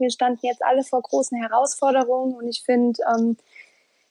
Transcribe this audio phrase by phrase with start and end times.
[0.00, 3.36] Wir standen jetzt alle vor großen Herausforderungen und ich finde, ähm,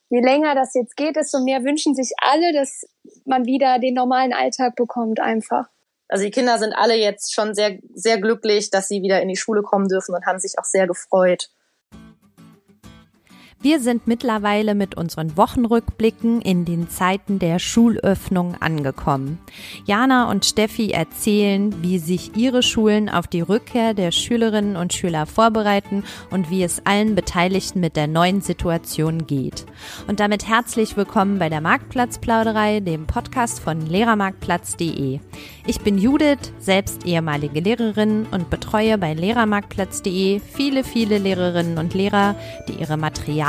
[0.09, 2.88] je länger das jetzt geht, desto mehr wünschen sich alle, dass
[3.25, 5.67] man wieder den normalen Alltag bekommt einfach.
[6.07, 9.36] Also die Kinder sind alle jetzt schon sehr, sehr glücklich, dass sie wieder in die
[9.36, 11.49] Schule kommen dürfen und haben sich auch sehr gefreut.
[13.62, 19.38] Wir sind mittlerweile mit unseren Wochenrückblicken in den Zeiten der Schulöffnung angekommen.
[19.84, 25.25] Jana und Steffi erzählen, wie sich ihre Schulen auf die Rückkehr der Schülerinnen und Schüler
[25.25, 29.66] vorbereiten und wie es allen Beteiligten mit der neuen Situation geht.
[30.07, 35.19] Und damit herzlich willkommen bei der Marktplatzplauderei, dem Podcast von Lehrermarktplatz.de.
[35.67, 42.36] Ich bin Judith, selbst ehemalige Lehrerin und betreue bei Lehrermarktplatz.de viele, viele Lehrerinnen und Lehrer,
[42.69, 43.48] die ihre Materialien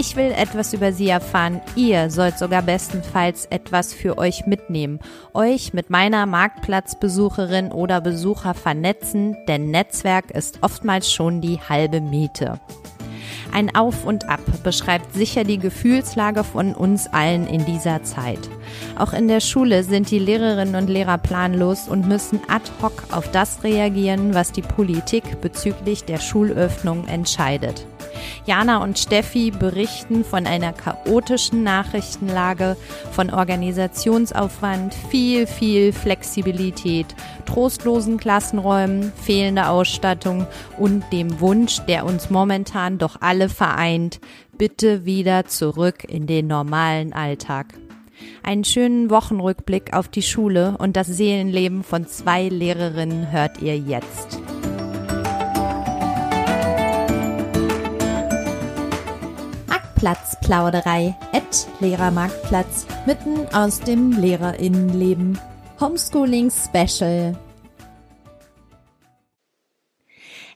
[0.00, 1.60] Ich will etwas über sie erfahren.
[1.76, 4.98] Ihr sollt sogar bestenfalls etwas für euch mitnehmen.
[5.34, 12.58] Euch mit meiner Marktplatzbesucherin oder Besucher vernetzen, denn Netzwerk ist oftmals schon die halbe Miete.
[13.52, 18.48] Ein Auf und Ab beschreibt sicher die Gefühlslage von uns allen in dieser Zeit.
[18.98, 23.30] Auch in der Schule sind die Lehrerinnen und Lehrer planlos und müssen ad hoc auf
[23.32, 27.84] das reagieren, was die Politik bezüglich der Schulöffnung entscheidet.
[28.46, 32.76] Jana und Steffi berichten von einer chaotischen Nachrichtenlage,
[33.12, 37.06] von Organisationsaufwand, viel, viel Flexibilität,
[37.46, 40.46] trostlosen Klassenräumen, fehlender Ausstattung
[40.78, 44.20] und dem Wunsch, der uns momentan doch alle vereint,
[44.56, 47.74] bitte wieder zurück in den normalen Alltag.
[48.42, 54.40] Einen schönen Wochenrückblick auf die Schule und das Seelenleben von zwei Lehrerinnen hört ihr jetzt.
[60.00, 65.38] Marktplatzplauderei at Lehrermarktplatz mitten aus dem Lehrerinnenleben.
[65.78, 67.36] Homeschooling Special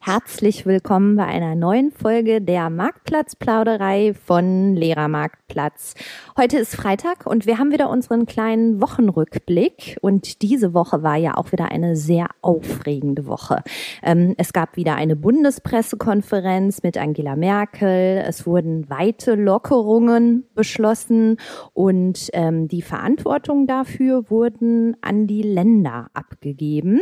[0.00, 5.94] Herzlich willkommen bei einer neuen Folge der Marktplatzplauderei von Lehrermarktplatz.
[6.36, 11.36] Heute ist Freitag und wir haben wieder unseren kleinen Wochenrückblick und diese Woche war ja
[11.36, 13.62] auch wieder eine sehr aufregende Woche.
[14.02, 18.22] Ähm, es gab wieder eine Bundespressekonferenz mit Angela Merkel.
[18.26, 21.36] Es wurden weite Lockerungen beschlossen
[21.72, 27.00] und ähm, die Verantwortung dafür wurden an die Länder abgegeben.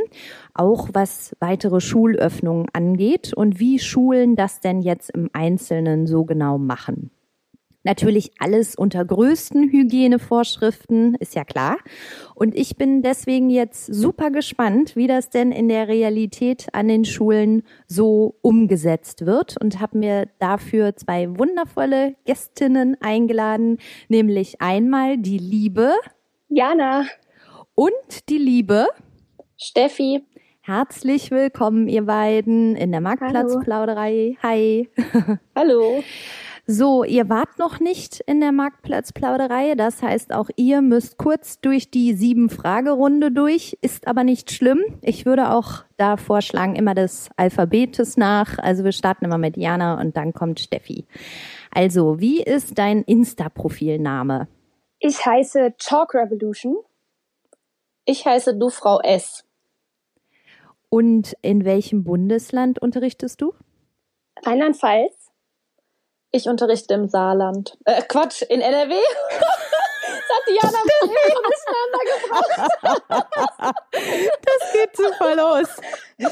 [0.53, 6.25] Auch was weitere Schulöffnungen angeht angeht und wie Schulen das denn jetzt im Einzelnen so
[6.25, 7.11] genau machen.
[7.85, 11.79] Natürlich alles unter größten Hygienevorschriften, ist ja klar.
[12.35, 17.05] Und ich bin deswegen jetzt super gespannt, wie das denn in der Realität an den
[17.05, 23.79] Schulen so umgesetzt wird und habe mir dafür zwei wundervolle Gästinnen eingeladen,
[24.09, 25.93] nämlich einmal die liebe
[26.49, 27.05] Jana
[27.75, 28.87] und die liebe
[29.57, 30.25] Steffi.
[30.61, 34.37] Herzlich willkommen, ihr beiden, in der Marktplatzplauderei.
[34.41, 34.89] Hi.
[35.57, 36.05] Hallo.
[36.75, 39.75] So, ihr wart noch nicht in der Marktplatzplauderei.
[39.75, 43.77] Das heißt, auch ihr müsst kurz durch die sieben Fragerunde durch.
[43.83, 44.83] Ist aber nicht schlimm.
[45.03, 48.59] Ich würde auch da vorschlagen, immer des Alphabetes nach.
[48.59, 51.05] Also wir starten immer mit Jana und dann kommt Steffi.
[51.71, 54.49] Also, wie ist dein Insta-Profilname?
[54.99, 56.79] Ich heiße Talk Revolution.
[58.07, 59.45] Ich heiße Du Frau S.
[60.89, 63.53] Und in welchem Bundesland unterrichtest du?
[64.43, 65.22] Rheinland-Pfalz.
[66.35, 67.77] Ich unterrichte im Saarland.
[67.85, 68.95] Äh, Quatsch, in NRW.
[70.01, 72.71] das hat Diana durcheinander gebracht.
[73.93, 75.69] Das geht super los.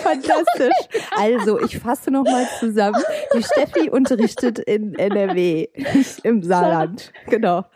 [0.01, 1.05] Fantastisch.
[1.11, 3.03] Also, ich fasse nochmal zusammen.
[3.35, 5.69] Die Steffi unterrichtet in NRW,
[6.23, 7.13] im Saarland.
[7.27, 7.67] Genau.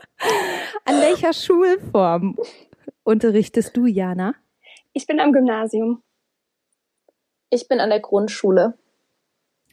[0.87, 2.39] An welcher Schulform
[3.03, 4.35] unterrichtest du, Jana?
[4.95, 6.03] Ich bin am Gymnasium.
[7.51, 8.79] Ich bin an der Grundschule.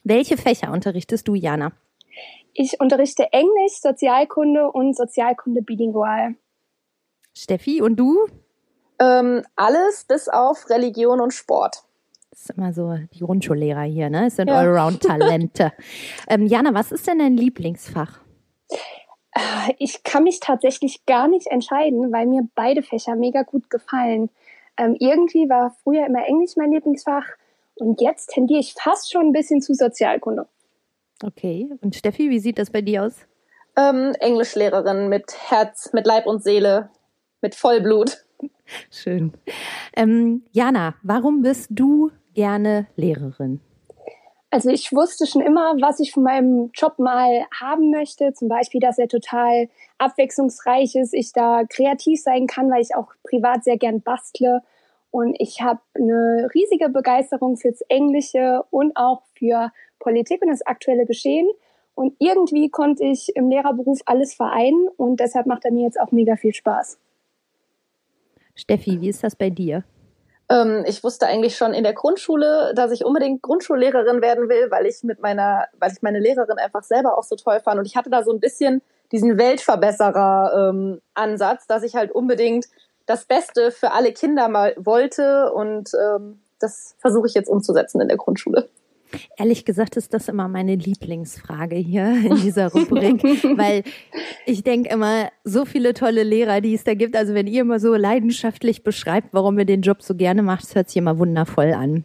[0.04, 1.72] Welche Fächer unterrichtest du, Jana?
[2.54, 6.36] Ich unterrichte Englisch, Sozialkunde und Sozialkunde bilingual.
[7.34, 8.28] Steffi, und du?
[9.00, 11.84] Ähm, alles bis auf Religion und Sport.
[12.30, 14.26] Das ist immer so die Grundschullehrer hier, ne?
[14.26, 14.56] Das sind ja.
[14.56, 15.72] Allround-Talente.
[16.28, 18.20] ähm, Jana, was ist denn dein Lieblingsfach?
[19.34, 24.30] Äh, ich kann mich tatsächlich gar nicht entscheiden, weil mir beide Fächer mega gut gefallen.
[24.78, 27.26] Ähm, irgendwie war früher immer Englisch mein Lieblingsfach
[27.76, 30.48] und jetzt tendiere ich fast schon ein bisschen zu Sozialkunde.
[31.24, 31.70] Okay.
[31.82, 33.28] Und Steffi, wie sieht das bei dir aus?
[33.78, 36.90] Ähm, Englischlehrerin mit Herz, mit Leib und Seele,
[37.42, 38.26] mit Vollblut.
[38.92, 39.34] Schön.
[39.96, 43.62] Ähm, Jana, warum bist du gerne Lehrerin?
[44.54, 48.34] Also ich wusste schon immer, was ich von meinem Job mal haben möchte.
[48.34, 53.14] Zum Beispiel, dass er total abwechslungsreich ist, ich da kreativ sein kann, weil ich auch
[53.24, 54.62] privat sehr gern bastle.
[55.10, 59.72] Und ich habe eine riesige Begeisterung fürs Englische und auch für
[60.02, 61.50] Politik und das aktuelle Geschehen.
[61.96, 66.12] Und irgendwie konnte ich im Lehrerberuf alles vereinen und deshalb macht er mir jetzt auch
[66.12, 66.98] mega viel Spaß.
[68.56, 69.84] Steffi, wie ist das bei dir?
[70.50, 74.86] Ähm, ich wusste eigentlich schon in der Grundschule, dass ich unbedingt Grundschullehrerin werden will, weil
[74.86, 77.80] ich mit meiner, weil ich meine Lehrerin einfach selber auch so toll fand.
[77.80, 78.82] Und ich hatte da so ein bisschen
[79.12, 82.66] diesen Weltverbesserer-Ansatz, ähm, dass ich halt unbedingt
[83.06, 85.52] das Beste für alle Kinder mal wollte.
[85.54, 88.70] Und ähm, das versuche ich jetzt umzusetzen in der Grundschule.
[89.38, 93.24] Ehrlich gesagt ist das immer meine Lieblingsfrage hier in dieser Rubrik,
[93.58, 93.84] weil
[94.46, 97.16] ich denke immer, so viele tolle Lehrer, die es da gibt.
[97.16, 100.90] Also wenn ihr immer so leidenschaftlich beschreibt, warum ihr den Job so gerne macht, hört
[100.90, 102.04] sich immer wundervoll an.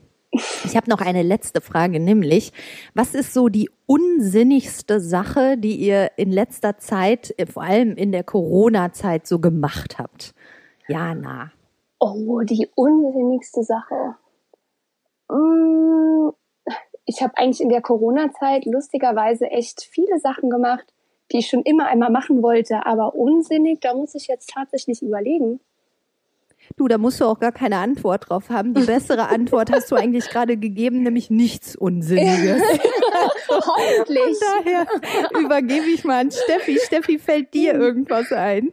[0.65, 2.53] Ich habe noch eine letzte Frage, nämlich,
[2.95, 8.25] was ist so die unsinnigste Sache, die ihr in letzter Zeit, vor allem in der
[8.25, 10.35] Corona-Zeit, so gemacht habt?
[10.89, 11.53] Jana.
[11.99, 14.17] Oh, die unsinnigste Sache.
[15.31, 16.33] Mmh
[17.07, 20.85] ich habe eigentlich in der Corona-Zeit lustigerweise echt viele Sachen gemacht,
[21.33, 25.61] die ich schon immer einmal machen wollte, aber unsinnig, da muss ich jetzt tatsächlich überlegen.
[26.77, 28.75] Du, da musst du auch gar keine Antwort drauf haben.
[28.75, 32.61] Die bessere Antwort hast du eigentlich gerade gegeben, nämlich nichts Unsinniges.
[33.49, 34.39] Hoffentlich.
[34.39, 34.87] Von daher
[35.41, 36.79] übergebe ich mal an Steffi.
[36.81, 38.73] Steffi, fällt dir irgendwas ein?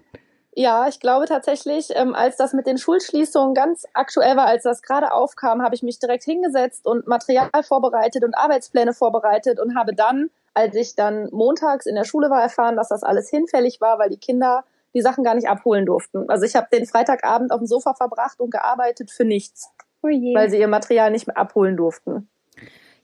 [0.55, 4.83] Ja, ich glaube tatsächlich, ähm, als das mit den Schulschließungen ganz aktuell war, als das
[4.83, 9.95] gerade aufkam, habe ich mich direkt hingesetzt und Material vorbereitet und Arbeitspläne vorbereitet und habe
[9.95, 13.97] dann, als ich dann montags in der Schule war, erfahren, dass das alles hinfällig war,
[13.97, 14.63] weil die Kinder
[14.93, 16.29] die Sachen gar nicht abholen durften.
[16.29, 19.71] Also ich habe den Freitagabend auf dem Sofa verbracht und gearbeitet für nichts,
[20.03, 22.29] oh weil sie ihr Material nicht mehr abholen durften.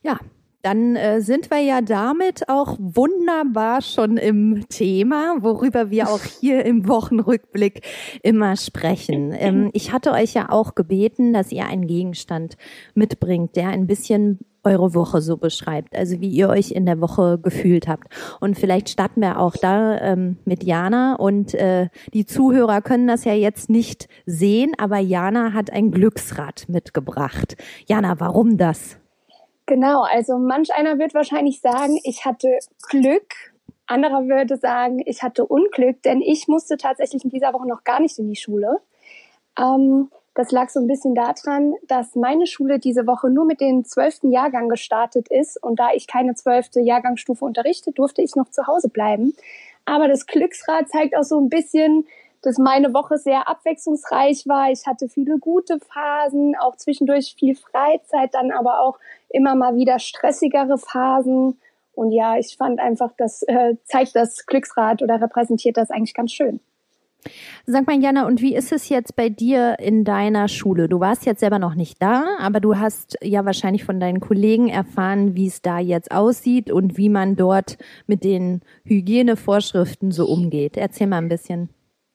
[0.02, 0.20] Ja,
[0.62, 6.64] dann äh, sind wir ja damit auch wunderbar schon im Thema, worüber wir auch hier
[6.64, 7.82] im Wochenrückblick
[8.22, 9.34] immer sprechen.
[9.40, 12.56] Ähm, ich hatte euch ja auch gebeten, dass ihr einen Gegenstand
[12.94, 17.38] mitbringt, der ein bisschen eure Woche so beschreibt, also wie ihr euch in der Woche
[17.42, 18.12] gefühlt habt.
[18.40, 23.24] Und vielleicht starten wir auch da ähm, mit Jana und äh, die Zuhörer können das
[23.24, 27.56] ja jetzt nicht sehen, aber Jana hat ein Glücksrad mitgebracht.
[27.86, 28.99] Jana, warum das?
[29.70, 32.58] Genau, also manch einer wird wahrscheinlich sagen, ich hatte
[32.88, 33.54] Glück.
[33.86, 38.00] Anderer würde sagen, ich hatte Unglück, denn ich musste tatsächlich in dieser Woche noch gar
[38.00, 38.80] nicht in die Schule.
[39.56, 43.84] Ähm, das lag so ein bisschen daran, dass meine Schule diese Woche nur mit dem
[43.84, 48.66] zwölften Jahrgang gestartet ist und da ich keine zwölfte Jahrgangsstufe unterrichte, durfte ich noch zu
[48.66, 49.34] Hause bleiben.
[49.84, 52.08] Aber das Glücksrad zeigt auch so ein bisschen,
[52.42, 54.72] dass meine Woche sehr abwechslungsreich war.
[54.72, 58.98] Ich hatte viele gute Phasen, auch zwischendurch viel Freizeit, dann aber auch
[59.30, 61.58] immer mal wieder stressigere Phasen.
[61.92, 66.32] Und ja, ich fand einfach, das äh, zeigt das Glücksrad oder repräsentiert das eigentlich ganz
[66.32, 66.60] schön.
[67.66, 70.88] Sag mal, Jana, und wie ist es jetzt bei dir in deiner Schule?
[70.88, 74.68] Du warst jetzt selber noch nicht da, aber du hast ja wahrscheinlich von deinen Kollegen
[74.68, 77.76] erfahren, wie es da jetzt aussieht und wie man dort
[78.06, 80.76] mit den Hygienevorschriften so umgeht.
[80.76, 81.68] Erzähl mal ein bisschen.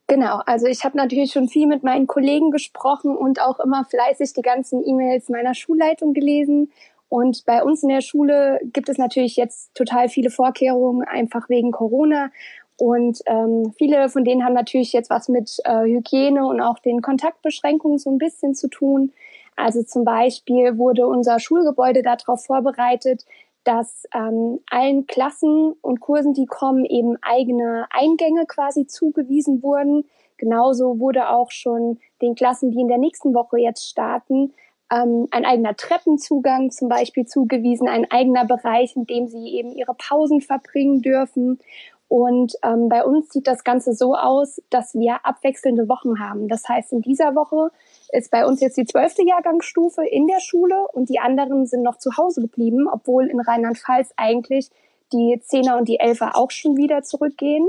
[0.07, 4.33] Genau, also ich habe natürlich schon viel mit meinen Kollegen gesprochen und auch immer fleißig
[4.33, 6.71] die ganzen E-Mails meiner Schulleitung gelesen.
[7.09, 11.71] Und bei uns in der Schule gibt es natürlich jetzt total viele Vorkehrungen, einfach wegen
[11.71, 12.31] Corona.
[12.77, 17.01] Und ähm, viele von denen haben natürlich jetzt was mit äh, Hygiene und auch den
[17.01, 19.13] Kontaktbeschränkungen so ein bisschen zu tun.
[19.55, 23.25] Also zum Beispiel wurde unser Schulgebäude darauf vorbereitet,
[23.63, 30.05] dass ähm, allen Klassen und Kursen, die kommen, eben eigene Eingänge quasi zugewiesen wurden.
[30.37, 34.53] Genauso wurde auch schon den Klassen, die in der nächsten Woche jetzt starten,
[34.91, 39.93] ähm, ein eigener Treppenzugang zum Beispiel zugewiesen, ein eigener Bereich, in dem sie eben ihre
[39.95, 41.59] Pausen verbringen dürfen.
[42.07, 46.47] Und ähm, bei uns sieht das Ganze so aus, dass wir abwechselnde Wochen haben.
[46.47, 47.71] Das heißt, in dieser Woche
[48.11, 51.97] ist bei uns jetzt die zwölfte Jahrgangsstufe in der Schule und die anderen sind noch
[51.97, 54.69] zu Hause geblieben, obwohl in Rheinland-Pfalz eigentlich
[55.11, 57.67] die Zehner und die Elfer auch schon wieder zurückgehen.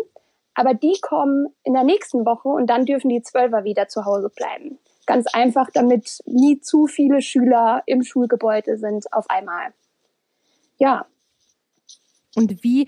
[0.54, 4.30] Aber die kommen in der nächsten Woche und dann dürfen die Zwölfer wieder zu Hause
[4.34, 4.78] bleiben.
[5.06, 9.72] Ganz einfach, damit nie zu viele Schüler im Schulgebäude sind auf einmal.
[10.78, 11.06] Ja.
[12.34, 12.86] Und wie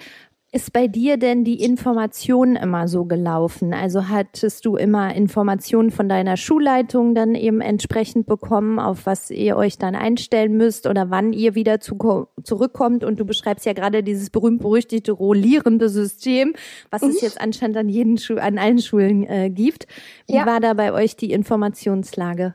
[0.50, 3.74] ist bei dir denn die Information immer so gelaufen?
[3.74, 9.56] Also hattest du immer Informationen von deiner Schulleitung dann eben entsprechend bekommen, auf was ihr
[9.56, 13.04] euch dann einstellen müsst oder wann ihr wieder zu, zurückkommt?
[13.04, 16.54] Und du beschreibst ja gerade dieses berühmt-berüchtigte rollierende System,
[16.90, 17.26] was es mhm.
[17.26, 19.86] jetzt anscheinend an, jeden Schu an allen Schulen äh, gibt.
[20.26, 20.46] Wie ja.
[20.46, 22.54] war da bei euch die Informationslage?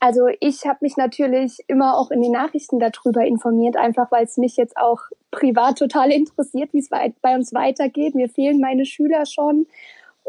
[0.00, 4.36] Also ich habe mich natürlich immer auch in den Nachrichten darüber informiert, einfach weil es
[4.36, 5.00] mich jetzt auch
[5.32, 8.14] privat total interessiert, wie es bei uns weitergeht.
[8.14, 9.66] Mir fehlen meine Schüler schon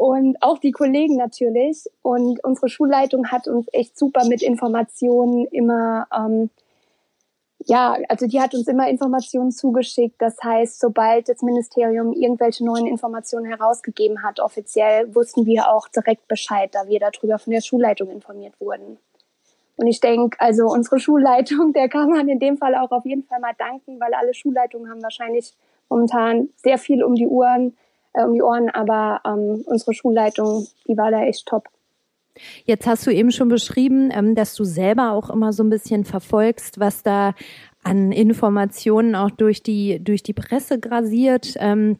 [0.00, 1.84] und auch die Kollegen natürlich.
[2.02, 6.50] Und unsere Schulleitung hat uns echt super mit Informationen immer, ähm,
[7.66, 10.16] ja, also die hat uns immer Informationen zugeschickt.
[10.18, 16.26] Das heißt, sobald das Ministerium irgendwelche neuen Informationen herausgegeben hat, offiziell, wussten wir auch direkt
[16.26, 18.98] Bescheid, da wir darüber von der Schulleitung informiert wurden.
[19.80, 23.24] Und ich denke, also unsere Schulleitung, der kann man in dem Fall auch auf jeden
[23.24, 25.54] Fall mal danken, weil alle Schulleitungen haben wahrscheinlich
[25.88, 27.74] momentan sehr viel um die Uhren,
[28.12, 31.68] äh, um die Ohren, aber ähm, unsere Schulleitung, die war da echt top.
[32.66, 36.04] Jetzt hast du eben schon beschrieben, ähm, dass du selber auch immer so ein bisschen
[36.04, 37.32] verfolgst, was da
[37.82, 41.54] an Informationen auch durch die, durch die Presse grasiert.
[41.56, 41.96] Ähm,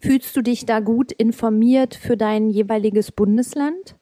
[0.00, 3.94] fühlst du dich da gut informiert für dein jeweiliges Bundesland?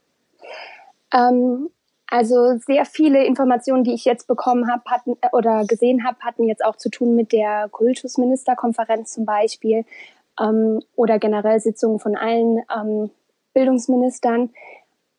[1.12, 1.68] Ähm,
[2.10, 6.44] also sehr viele Informationen, die ich jetzt bekommen habe, hatten äh, oder gesehen habe, hatten
[6.44, 9.84] jetzt auch zu tun mit der Kultusministerkonferenz zum Beispiel
[10.40, 13.10] ähm, oder generell Sitzungen von allen ähm,
[13.54, 14.50] Bildungsministern.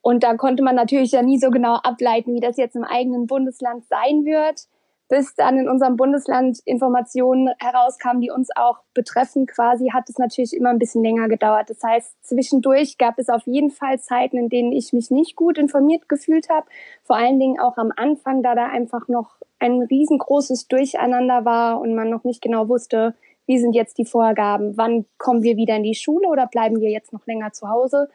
[0.01, 3.27] Und da konnte man natürlich ja nie so genau ableiten, wie das jetzt im eigenen
[3.27, 4.67] Bundesland sein wird
[5.11, 10.55] bis dann in unserem Bundesland Informationen herauskamen, die uns auch betreffen quasi, hat es natürlich
[10.55, 11.69] immer ein bisschen länger gedauert.
[11.69, 15.57] Das heißt, zwischendurch gab es auf jeden Fall Zeiten, in denen ich mich nicht gut
[15.57, 16.65] informiert gefühlt habe.
[17.03, 21.93] Vor allen Dingen auch am Anfang, da da einfach noch ein riesengroßes Durcheinander war und
[21.93, 23.13] man noch nicht genau wusste,
[23.47, 26.89] wie sind jetzt die Vorgaben, wann kommen wir wieder in die Schule oder bleiben wir
[26.89, 28.07] jetzt noch länger zu Hause.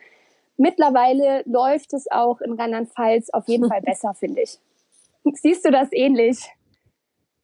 [0.57, 4.59] Mittlerweile läuft es auch in Rheinland-Pfalz auf jeden Fall besser, finde ich.
[5.35, 6.39] Siehst du das ähnlich?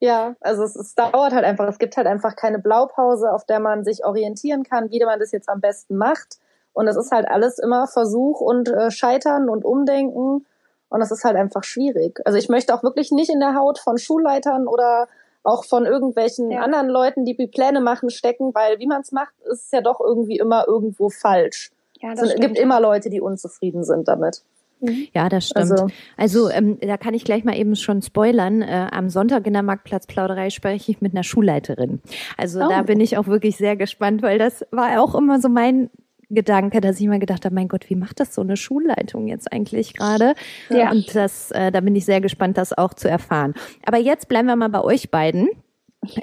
[0.03, 1.69] Ja, also es, es dauert halt einfach.
[1.69, 5.31] Es gibt halt einfach keine Blaupause, auf der man sich orientieren kann, wie man das
[5.31, 6.41] jetzt am besten macht.
[6.73, 10.45] Und es ist halt alles immer Versuch und äh, Scheitern und Umdenken.
[10.89, 12.21] Und es ist halt einfach schwierig.
[12.25, 15.07] Also ich möchte auch wirklich nicht in der Haut von Schulleitern oder
[15.45, 16.63] auch von irgendwelchen ja.
[16.63, 20.01] anderen Leuten, die Pläne machen, stecken, weil wie man es macht, ist es ja doch
[20.01, 21.71] irgendwie immer irgendwo falsch.
[22.01, 24.43] Ja, es gibt immer Leute, die unzufrieden sind damit.
[24.83, 25.09] Mhm.
[25.15, 25.71] Ja, das stimmt.
[25.71, 25.87] Also,
[26.17, 28.63] also ähm, da kann ich gleich mal eben schon spoilern.
[28.63, 32.01] Äh, am Sonntag in der Marktplatzplauderei spreche ich mit einer Schulleiterin.
[32.37, 32.69] Also oh.
[32.69, 35.89] da bin ich auch wirklich sehr gespannt, weil das war auch immer so mein
[36.31, 39.53] Gedanke, dass ich immer gedacht habe, mein Gott, wie macht das so eine Schulleitung jetzt
[39.53, 40.35] eigentlich gerade?
[40.71, 40.91] Ja.
[40.91, 43.55] Und das, äh, da bin ich sehr gespannt, das auch zu erfahren.
[43.85, 45.49] Aber jetzt bleiben wir mal bei euch beiden.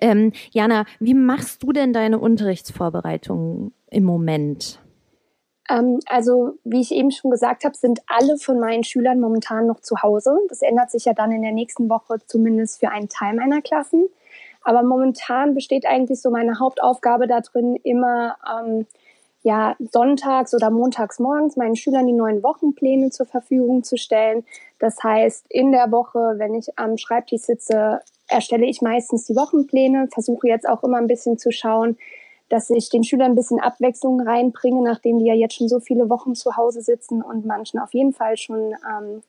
[0.02, 4.80] Ähm, Jana, wie machst du denn deine Unterrichtsvorbereitung im Moment?
[5.70, 9.80] Ähm, also, wie ich eben schon gesagt habe, sind alle von meinen Schülern momentan noch
[9.82, 10.38] zu Hause.
[10.50, 14.08] Das ändert sich ja dann in der nächsten Woche zumindest für einen Teil meiner Klassen.
[14.64, 18.86] Aber momentan besteht eigentlich so meine Hauptaufgabe da drin, immer ähm,
[19.42, 24.44] ja, sonntags oder montags morgens meinen Schülern die neuen Wochenpläne zur Verfügung zu stellen.
[24.80, 30.10] Das heißt, in der Woche, wenn ich am Schreibtisch sitze, erstelle ich meistens die Wochenpläne,
[30.12, 31.98] versuche jetzt auch immer ein bisschen zu schauen,
[32.50, 36.10] dass ich den Schülern ein bisschen Abwechslung reinbringe, nachdem die ja jetzt schon so viele
[36.10, 39.22] Wochen zu Hause sitzen und manchen auf jeden Fall schon ähm,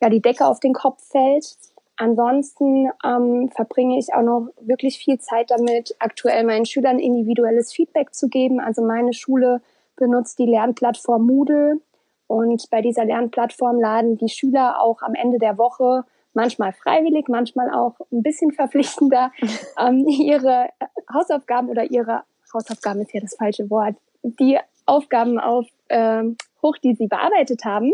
[0.00, 1.56] ja, die Decke auf den Kopf fällt.
[1.96, 8.14] Ansonsten ähm, verbringe ich auch noch wirklich viel Zeit damit, aktuell meinen Schülern individuelles Feedback
[8.14, 8.60] zu geben.
[8.60, 9.62] Also meine Schule
[9.96, 11.80] benutzt die Lernplattform Moodle
[12.26, 17.72] und bei dieser Lernplattform laden die Schüler auch am Ende der Woche manchmal freiwillig, manchmal
[17.72, 19.32] auch ein bisschen verpflichtender
[19.80, 20.68] ähm, ihre
[21.12, 22.22] Hausaufgaben oder ihre
[22.56, 26.22] Hausaufgaben ist ja das falsche Wort, die Aufgaben auf äh,
[26.62, 27.92] hoch, die sie bearbeitet haben.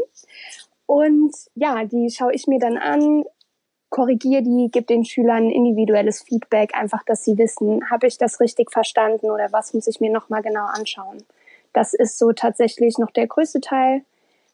[0.87, 3.25] Und ja, die schaue ich mir dann an,
[3.91, 8.73] korrigiere die, gebe den Schülern individuelles Feedback, einfach, dass sie wissen, habe ich das richtig
[8.73, 11.23] verstanden oder was muss ich mir nochmal genau anschauen.
[11.73, 14.03] Das ist so tatsächlich noch der größte Teil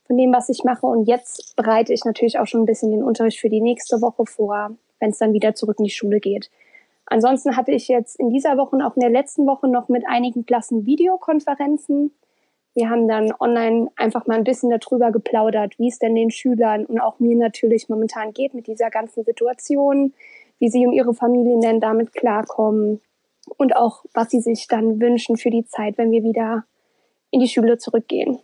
[0.06, 0.86] von dem, was ich mache.
[0.86, 4.26] Und jetzt bereite ich natürlich auch schon ein bisschen den Unterricht für die nächste Woche
[4.26, 6.50] vor, wenn es dann wieder zurück in die Schule geht.
[7.10, 10.04] Ansonsten hatte ich jetzt in dieser Woche und auch in der letzten Woche noch mit
[10.06, 12.12] einigen Klassen Videokonferenzen.
[12.74, 16.84] Wir haben dann online einfach mal ein bisschen darüber geplaudert, wie es denn den Schülern
[16.84, 20.12] und auch mir natürlich momentan geht mit dieser ganzen Situation,
[20.58, 23.00] wie sie und ihre Familien denn damit klarkommen
[23.56, 26.64] und auch, was sie sich dann wünschen für die Zeit, wenn wir wieder
[27.30, 28.38] in die Schule zurückgehen.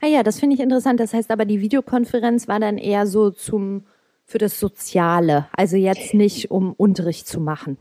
[0.00, 0.98] Ah ja, das finde ich interessant.
[0.98, 3.84] Das heißt aber, die Videokonferenz war dann eher so zum,
[4.24, 7.78] für das Soziale, also jetzt nicht um Unterricht zu machen.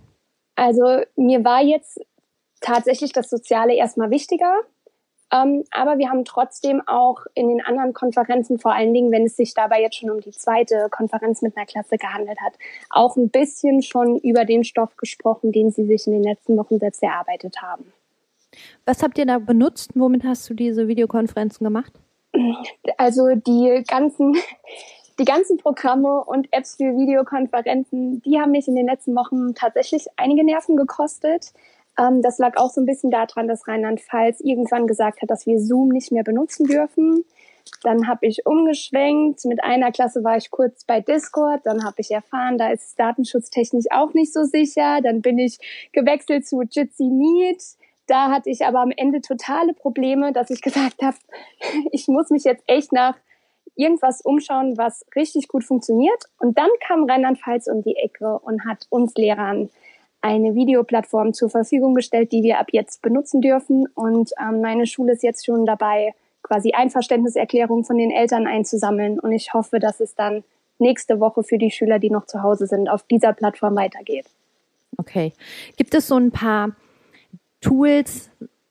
[0.57, 2.01] Also mir war jetzt
[2.59, 4.53] tatsächlich das Soziale erstmal wichtiger.
[5.31, 9.35] Ähm, aber wir haben trotzdem auch in den anderen Konferenzen, vor allen Dingen, wenn es
[9.35, 12.53] sich dabei jetzt schon um die zweite Konferenz mit einer Klasse gehandelt hat,
[12.89, 16.79] auch ein bisschen schon über den Stoff gesprochen, den sie sich in den letzten Wochen
[16.79, 17.91] selbst erarbeitet haben.
[18.85, 19.91] Was habt ihr da benutzt?
[19.95, 21.91] Womit hast du diese Videokonferenzen gemacht?
[22.97, 24.35] Also die ganzen,
[25.19, 30.07] die ganzen Programme und Apps für Videokonferenzen, die haben mich in den letzten Wochen tatsächlich
[30.15, 31.53] einige Nerven gekostet.
[31.97, 35.59] Ähm, das lag auch so ein bisschen daran, dass Rheinland-Pfalz irgendwann gesagt hat, dass wir
[35.59, 37.25] Zoom nicht mehr benutzen dürfen.
[37.83, 39.43] Dann habe ich umgeschwenkt.
[39.45, 41.65] Mit einer Klasse war ich kurz bei Discord.
[41.65, 45.01] Dann habe ich erfahren, da ist datenschutztechnisch auch nicht so sicher.
[45.01, 45.57] Dann bin ich
[45.91, 47.61] gewechselt zu Jitsi Meet.
[48.05, 51.17] Da hatte ich aber am Ende totale Probleme, dass ich gesagt habe,
[51.91, 53.15] ich muss mich jetzt echt nach
[53.77, 56.25] irgendwas umschauen, was richtig gut funktioniert.
[56.39, 59.69] Und dann kam Rheinland-Pfalz um die Ecke und hat uns Lehrern
[60.21, 63.87] eine Videoplattform zur Verfügung gestellt, die wir ab jetzt benutzen dürfen.
[63.93, 69.19] Und ähm, meine Schule ist jetzt schon dabei, quasi Einverständniserklärungen von den Eltern einzusammeln.
[69.19, 70.43] Und ich hoffe, dass es dann
[70.79, 74.25] nächste Woche für die Schüler, die noch zu Hause sind, auf dieser Plattform weitergeht.
[74.97, 75.33] Okay.
[75.75, 76.71] Gibt es so ein paar
[77.61, 78.29] Tools,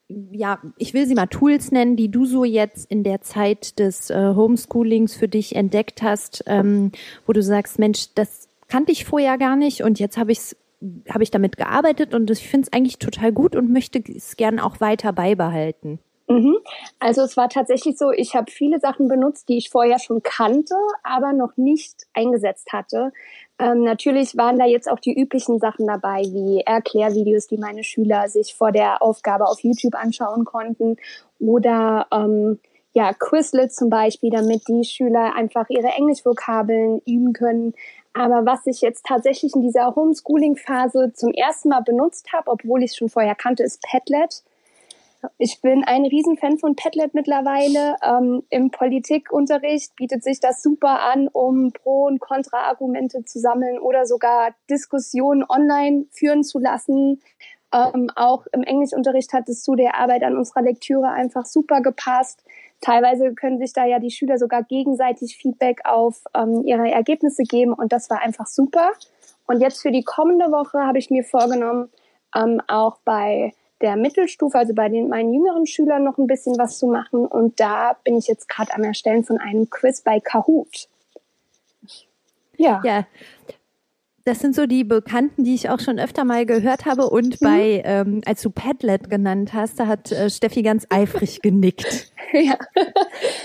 [0.08, 4.10] ja, ich will sie mal Tools nennen, die du so jetzt in der Zeit des
[4.10, 6.92] äh, Homeschoolings für dich entdeckt hast, ähm,
[7.26, 10.56] wo du sagst, Mensch, das kannte ich vorher gar nicht und jetzt habe ich es
[11.08, 14.62] habe ich damit gearbeitet und ich finde es eigentlich total gut und möchte es gerne
[14.62, 15.98] auch weiter beibehalten.
[16.28, 16.56] Mhm.
[16.98, 20.74] Also es war tatsächlich so, ich habe viele Sachen benutzt, die ich vorher schon kannte,
[21.04, 23.12] aber noch nicht eingesetzt hatte.
[23.58, 28.28] Ähm, natürlich waren da jetzt auch die üblichen Sachen dabei, wie Erklärvideos, die meine Schüler
[28.28, 30.96] sich vor der Aufgabe auf YouTube anschauen konnten
[31.38, 32.58] oder ähm,
[32.92, 37.74] ja, Quizlet zum Beispiel, damit die Schüler einfach ihre Englischvokabeln üben können.
[38.14, 42.92] Aber was ich jetzt tatsächlich in dieser Homeschooling-Phase zum ersten Mal benutzt habe, obwohl ich
[42.92, 44.42] es schon vorher kannte, ist Padlet.
[45.38, 47.96] Ich bin ein Riesenfan von Padlet mittlerweile.
[48.02, 54.06] Ähm, Im Politikunterricht bietet sich das super an, um Pro- und Kontra-Argumente zu sammeln oder
[54.06, 57.20] sogar Diskussionen online führen zu lassen.
[57.72, 62.44] Ähm, auch im Englischunterricht hat es zu der Arbeit an unserer Lektüre einfach super gepasst.
[62.80, 67.72] Teilweise können sich da ja die Schüler sogar gegenseitig Feedback auf ähm, ihre Ergebnisse geben
[67.72, 68.92] und das war einfach super.
[69.46, 71.90] Und jetzt für die kommende Woche habe ich mir vorgenommen,
[72.34, 76.78] ähm, auch bei der Mittelstufe, also bei den meinen jüngeren Schülern noch ein bisschen was
[76.78, 77.26] zu machen.
[77.26, 80.88] Und da bin ich jetzt gerade am Erstellen von einem Quiz bei Kahoot.
[82.56, 82.80] Ja.
[82.84, 83.04] Ja,
[84.26, 87.08] das sind so die Bekannten, die ich auch schon öfter mal gehört habe.
[87.08, 87.46] Und mhm.
[87.46, 92.10] bei, ähm, als du Padlet genannt hast, da hat äh, Steffi ganz eifrig genickt.
[92.32, 92.58] ja.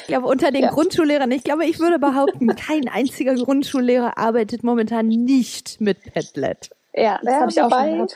[0.02, 0.72] Ich glaube, unter den ja.
[0.72, 6.72] Grundschullehrern, ich glaube, ich würde behaupten, kein einziger Grundschullehrer arbeitet momentan nicht mit Padlet.
[6.96, 8.16] Ja, das ja, habe ich auch schon gehört.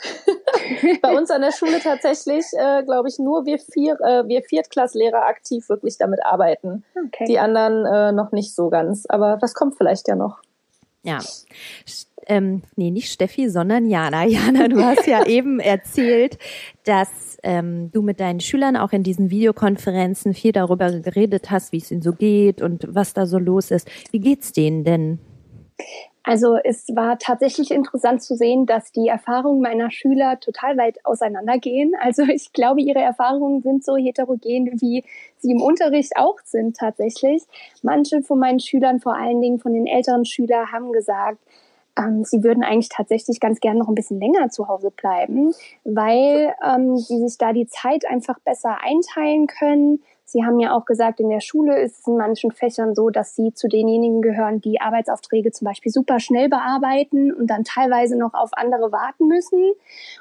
[1.01, 5.25] bei uns an der Schule tatsächlich, äh, glaube ich, nur wir vier, äh, wir Viertklasslehrer
[5.25, 6.83] aktiv wirklich damit arbeiten.
[7.07, 7.25] Okay.
[7.27, 9.05] Die anderen äh, noch nicht so ganz.
[9.07, 10.39] Aber das kommt vielleicht ja noch.
[11.03, 11.19] Ja
[12.27, 14.25] ähm, nee, nicht Steffi, sondern Jana.
[14.25, 16.37] Jana, du hast ja eben erzählt,
[16.83, 21.77] dass ähm, du mit deinen Schülern auch in diesen Videokonferenzen viel darüber geredet hast, wie
[21.77, 23.89] es ihnen so geht und was da so los ist.
[24.11, 25.19] Wie geht's denen denn?
[26.27, 31.93] Also es war tatsächlich interessant zu sehen, dass die Erfahrungen meiner Schüler total weit auseinandergehen.
[32.01, 35.03] Also ich glaube, ihre Erfahrungen sind so heterogen, wie
[35.37, 37.43] sie im Unterricht auch sind tatsächlich.
[37.83, 41.37] Manche von meinen Schülern, vor allen Dingen von den älteren Schülern, haben gesagt,
[41.97, 46.53] ähm, sie würden eigentlich tatsächlich ganz gern noch ein bisschen länger zu Hause bleiben, weil
[46.67, 50.01] ähm, sie sich da die Zeit einfach besser einteilen können.
[50.35, 53.37] Sie haben ja auch gesagt, in der Schule ist es in manchen Fächern so, dass
[53.37, 58.33] sie zu denjenigen gehören, die Arbeitsaufträge zum Beispiel super schnell bearbeiten und dann teilweise noch
[58.33, 59.71] auf andere warten müssen.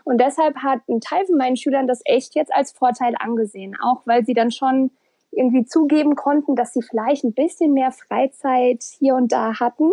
[0.05, 4.03] Und deshalb hat ein Teil von meinen Schülern das echt jetzt als Vorteil angesehen, auch
[4.05, 4.93] weil sie dann schon
[5.33, 9.91] irgendwie zugeben konnten, dass sie vielleicht ein bisschen mehr Freizeit hier und da hatten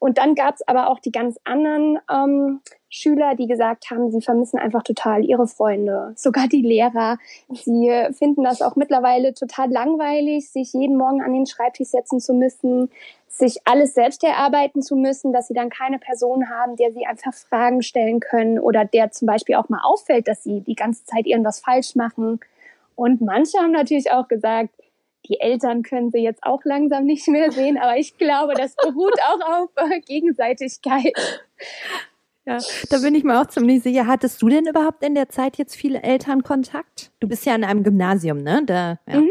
[0.00, 2.60] und dann gab es aber auch die ganz anderen ähm,
[2.92, 7.18] Schüler, die gesagt haben, sie vermissen einfach total ihre Freunde, sogar die Lehrer.
[7.48, 12.34] Sie finden das auch mittlerweile total langweilig, sich jeden Morgen an den Schreibtisch setzen zu
[12.34, 12.90] müssen,
[13.28, 17.32] sich alles selbst erarbeiten zu müssen, dass sie dann keine Person haben, der sie einfach
[17.32, 21.26] Fragen stellen können oder der zum Beispiel auch mal auffällt, dass sie die ganze Zeit
[21.26, 22.40] irgendwas falsch machen.
[22.96, 24.70] Und manche haben natürlich auch gesagt,
[25.28, 29.14] die Eltern können sie jetzt auch langsam nicht mehr sehen, aber ich glaube, das beruht
[29.22, 31.14] auch auf äh, Gegenseitigkeit.
[32.50, 32.58] Ja,
[32.90, 34.08] da bin ich mir auch ziemlich sicher.
[34.08, 37.12] Hattest du denn überhaupt in der Zeit jetzt viele Elternkontakt?
[37.20, 38.62] Du bist ja in einem Gymnasium, ne?
[38.66, 39.20] Da, ja.
[39.20, 39.30] Mhm.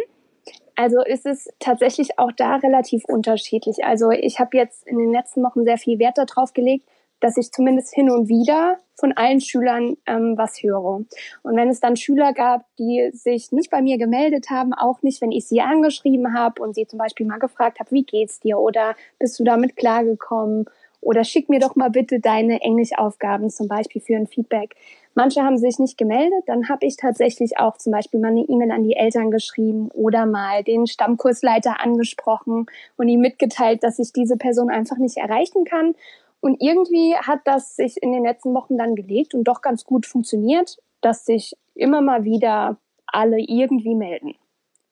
[0.75, 3.83] Also ist es tatsächlich auch da relativ unterschiedlich.
[3.83, 6.87] Also ich habe jetzt in den letzten Wochen sehr viel Wert darauf gelegt,
[7.19, 11.01] dass ich zumindest hin und wieder von allen Schülern ähm, was höre.
[11.43, 15.21] Und wenn es dann Schüler gab, die sich nicht bei mir gemeldet haben, auch nicht,
[15.21, 18.57] wenn ich sie angeschrieben habe und sie zum Beispiel mal gefragt habe, wie geht's dir
[18.57, 20.65] oder bist du damit klargekommen
[21.01, 24.75] oder schick mir doch mal bitte deine Englischaufgaben zum Beispiel für ein Feedback.
[25.15, 28.71] Manche haben sich nicht gemeldet, dann habe ich tatsächlich auch zum Beispiel mal eine E-Mail
[28.71, 34.37] an die Eltern geschrieben oder mal den Stammkursleiter angesprochen und ihm mitgeteilt, dass ich diese
[34.37, 35.95] Person einfach nicht erreichen kann
[36.41, 40.05] und irgendwie hat das sich in den letzten Wochen dann gelegt und doch ganz gut
[40.05, 44.35] funktioniert, dass sich immer mal wieder alle irgendwie melden.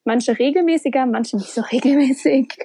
[0.08, 2.56] Manche regelmäßiger, manche nicht so regelmäßig.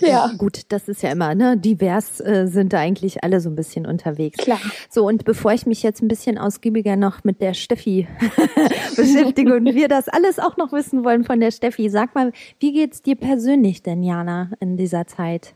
[0.00, 0.08] Ja.
[0.08, 0.30] ja.
[0.38, 1.58] Gut, das ist ja immer, ne?
[1.58, 4.38] Divers äh, sind da eigentlich alle so ein bisschen unterwegs.
[4.38, 4.58] Klar.
[4.88, 8.08] So, und bevor ich mich jetzt ein bisschen ausgiebiger noch mit der Steffi
[8.96, 12.72] beschäftige und wir das alles auch noch wissen wollen von der Steffi, sag mal, wie
[12.72, 15.54] geht's dir persönlich denn, Jana, in dieser Zeit?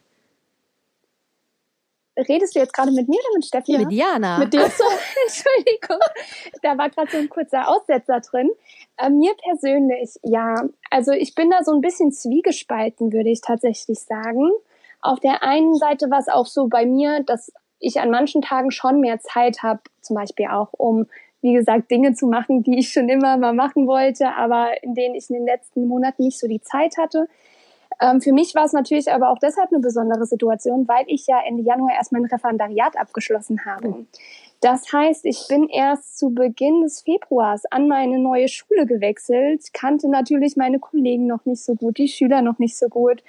[2.16, 3.72] redest du jetzt gerade mit mir oder mit Steffi?
[3.72, 3.78] Ja.
[3.78, 4.38] Mit Jana.
[4.38, 4.70] Mit dir.
[4.76, 4.84] So,
[5.26, 6.00] Entschuldigung.
[6.62, 8.50] Da war gerade so ein kurzer Aussetzer drin.
[8.98, 10.54] Äh, mir persönlich, ja.
[10.90, 14.50] Also ich bin da so ein bisschen zwiegespalten, würde ich tatsächlich sagen.
[15.02, 18.70] Auf der einen Seite war es auch so bei mir, dass ich an manchen Tagen
[18.70, 21.06] schon mehr Zeit habe, zum Beispiel auch um,
[21.42, 25.14] wie gesagt, Dinge zu machen, die ich schon immer mal machen wollte, aber in denen
[25.14, 27.28] ich in den letzten Monaten nicht so die Zeit hatte.
[28.00, 31.40] Ähm, für mich war es natürlich aber auch deshalb eine besondere Situation, weil ich ja
[31.46, 34.06] Ende Januar erst mein Referendariat abgeschlossen habe.
[34.60, 40.08] Das heißt, ich bin erst zu Beginn des Februars an meine neue Schule gewechselt, kannte
[40.08, 43.22] natürlich meine Kollegen noch nicht so gut, die Schüler noch nicht so gut.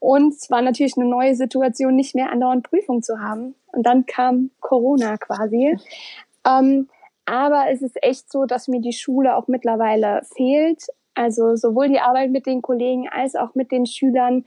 [0.00, 3.54] Und es war natürlich eine neue Situation, nicht mehr andauernd Prüfung zu haben.
[3.72, 5.76] Und dann kam Corona quasi.
[6.46, 6.88] Ähm,
[7.26, 10.86] aber es ist echt so, dass mir die Schule auch mittlerweile fehlt.
[11.14, 14.44] Also sowohl die Arbeit mit den Kollegen als auch mit den Schülern.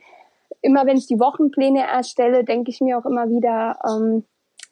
[0.62, 4.24] Immer wenn ich die Wochenpläne erstelle, denke ich mir auch immer wieder, ähm,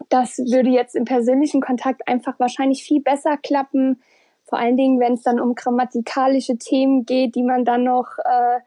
[0.08, 4.02] das würde jetzt im persönlichen Kontakt einfach wahrscheinlich viel besser klappen.
[4.46, 8.60] Vor allen Dingen, wenn es dann um grammatikalische Themen geht, die man dann noch äh,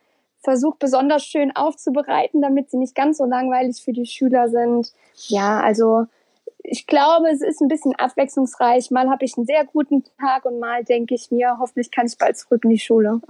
[0.42, 4.92] versucht besonders schön aufzubereiten, damit sie nicht ganz so langweilig für die Schüler sind.
[5.28, 6.06] Ja, also
[6.64, 8.90] ich glaube, es ist ein bisschen abwechslungsreich.
[8.90, 12.16] Mal habe ich einen sehr guten Tag und mal denke ich mir, hoffentlich kann ich
[12.18, 13.20] bald zurück in die Schule.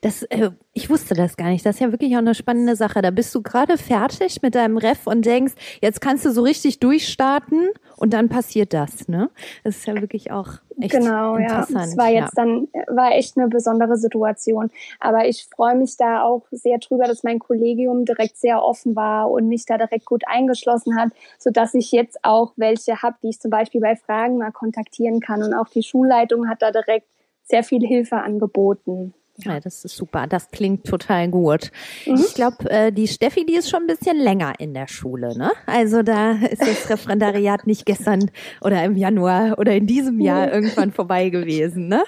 [0.00, 1.66] Das, äh, ich wusste das gar nicht.
[1.66, 3.02] Das ist ja wirklich auch eine spannende Sache.
[3.02, 6.80] Da bist du gerade fertig mit deinem Ref und denkst, jetzt kannst du so richtig
[6.80, 9.30] durchstarten und dann passiert das, ne?
[9.62, 11.66] Das ist ja wirklich auch echt genau, ja.
[11.68, 12.44] Es war jetzt ja.
[12.44, 14.70] dann, war echt eine besondere Situation.
[15.00, 19.30] Aber ich freue mich da auch sehr drüber, dass mein Kollegium direkt sehr offen war
[19.30, 23.28] und mich da direkt gut eingeschlossen hat, so dass ich jetzt auch welche habe, die
[23.30, 25.42] ich zum Beispiel bei Fragen mal kontaktieren kann.
[25.42, 27.06] Und auch die Schulleitung hat da direkt
[27.42, 29.14] sehr viel Hilfe angeboten.
[29.38, 30.26] Ja, das ist super.
[30.28, 31.72] Das klingt total gut.
[32.06, 32.14] Mhm.
[32.14, 35.50] Ich glaube, äh, die Steffi, die ist schon ein bisschen länger in der Schule, ne?
[35.66, 40.92] Also da ist das Referendariat nicht gestern oder im Januar oder in diesem Jahr irgendwann
[40.92, 42.04] vorbei gewesen, ne?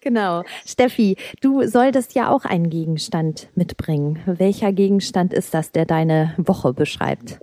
[0.00, 0.42] Genau.
[0.64, 4.20] Steffi, du solltest ja auch einen Gegenstand mitbringen.
[4.26, 7.40] Welcher Gegenstand ist das, der deine Woche beschreibt?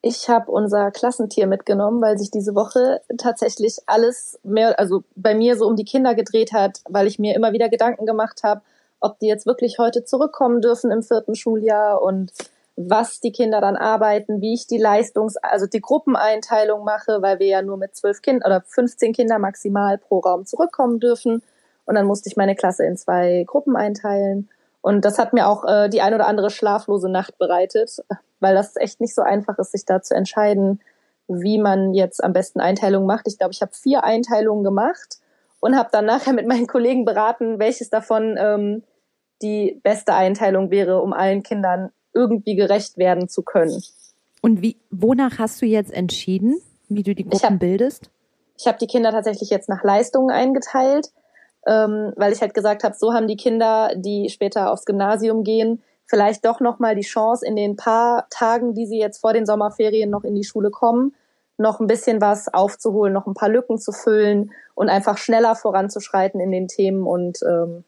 [0.00, 5.56] Ich habe unser Klassentier mitgenommen, weil sich diese Woche tatsächlich alles mehr, also bei mir
[5.56, 8.62] so um die Kinder gedreht hat, weil ich mir immer wieder Gedanken gemacht habe,
[9.00, 12.32] ob die jetzt wirklich heute zurückkommen dürfen im vierten Schuljahr und
[12.76, 17.48] was die Kinder dann arbeiten, wie ich die Leistungs-, also die Gruppeneinteilung mache, weil wir
[17.48, 21.42] ja nur mit zwölf Kindern oder 15 Kinder maximal pro Raum zurückkommen dürfen.
[21.86, 24.48] Und dann musste ich meine Klasse in zwei Gruppen einteilen.
[24.88, 27.98] Und das hat mir auch äh, die ein oder andere schlaflose Nacht bereitet,
[28.40, 30.80] weil das echt nicht so einfach ist, sich da zu entscheiden,
[31.26, 33.28] wie man jetzt am besten Einteilungen macht.
[33.28, 35.18] Ich glaube, ich habe vier Einteilungen gemacht
[35.60, 38.82] und habe dann nachher mit meinen Kollegen beraten, welches davon ähm,
[39.42, 43.82] die beste Einteilung wäre, um allen Kindern irgendwie gerecht werden zu können.
[44.40, 48.08] Und wie, wonach hast du jetzt entschieden, wie du die Gruppen ich hab, bildest?
[48.56, 51.10] Ich habe die Kinder tatsächlich jetzt nach Leistungen eingeteilt,
[51.66, 55.82] ähm, weil ich halt gesagt habe, so haben die Kinder, die später aufs Gymnasium gehen,
[56.06, 59.46] vielleicht doch noch mal die Chance in den paar Tagen, die sie jetzt vor den
[59.46, 61.14] Sommerferien noch in die Schule kommen,
[61.58, 66.40] noch ein bisschen was aufzuholen, noch ein paar Lücken zu füllen und einfach schneller voranzuschreiten
[66.40, 67.84] in den Themen und ähm,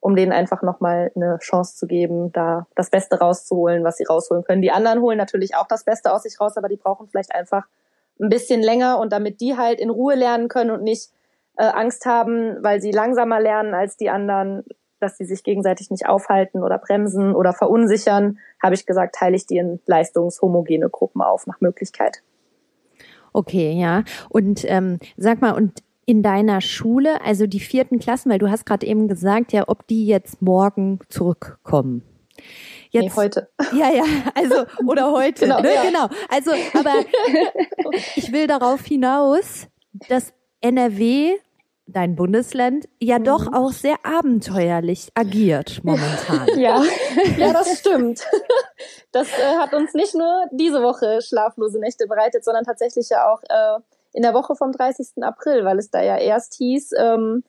[0.00, 4.04] um denen einfach noch mal eine Chance zu geben, da das Beste rauszuholen, was sie
[4.04, 4.60] rausholen können.
[4.60, 7.66] Die anderen holen natürlich auch das Beste aus sich raus, aber die brauchen vielleicht einfach
[8.20, 11.10] ein bisschen länger und damit die halt in Ruhe lernen können und nicht
[11.56, 14.64] äh, Angst haben, weil sie langsamer lernen als die anderen,
[15.00, 19.46] dass sie sich gegenseitig nicht aufhalten oder bremsen oder verunsichern, habe ich gesagt, teile ich
[19.46, 22.22] die in leistungshomogene Gruppen auf, nach Möglichkeit.
[23.32, 24.04] Okay, ja.
[24.28, 28.66] Und ähm, sag mal, und in deiner Schule, also die vierten Klassen, weil du hast
[28.66, 32.02] gerade eben gesagt, ja, ob die jetzt morgen zurückkommen.
[32.90, 33.48] Jetzt, nee, heute.
[33.72, 35.44] Ja, ja, also, oder heute.
[35.44, 35.74] genau, ne?
[35.74, 35.82] ja.
[35.84, 36.08] genau.
[36.28, 36.92] Also, aber
[38.16, 39.68] ich will darauf hinaus,
[40.08, 41.38] dass NRW
[41.86, 43.24] dein Bundesland ja mhm.
[43.24, 46.58] doch auch sehr abenteuerlich agiert momentan.
[46.58, 46.82] Ja,
[47.36, 48.24] ja, das stimmt.
[49.14, 53.42] Das äh, hat uns nicht nur diese Woche schlaflose Nächte bereitet, sondern tatsächlich ja auch
[53.42, 53.78] äh,
[54.14, 55.22] in der Woche vom 30.
[55.22, 57.44] April, weil es da ja erst hieß, ähm,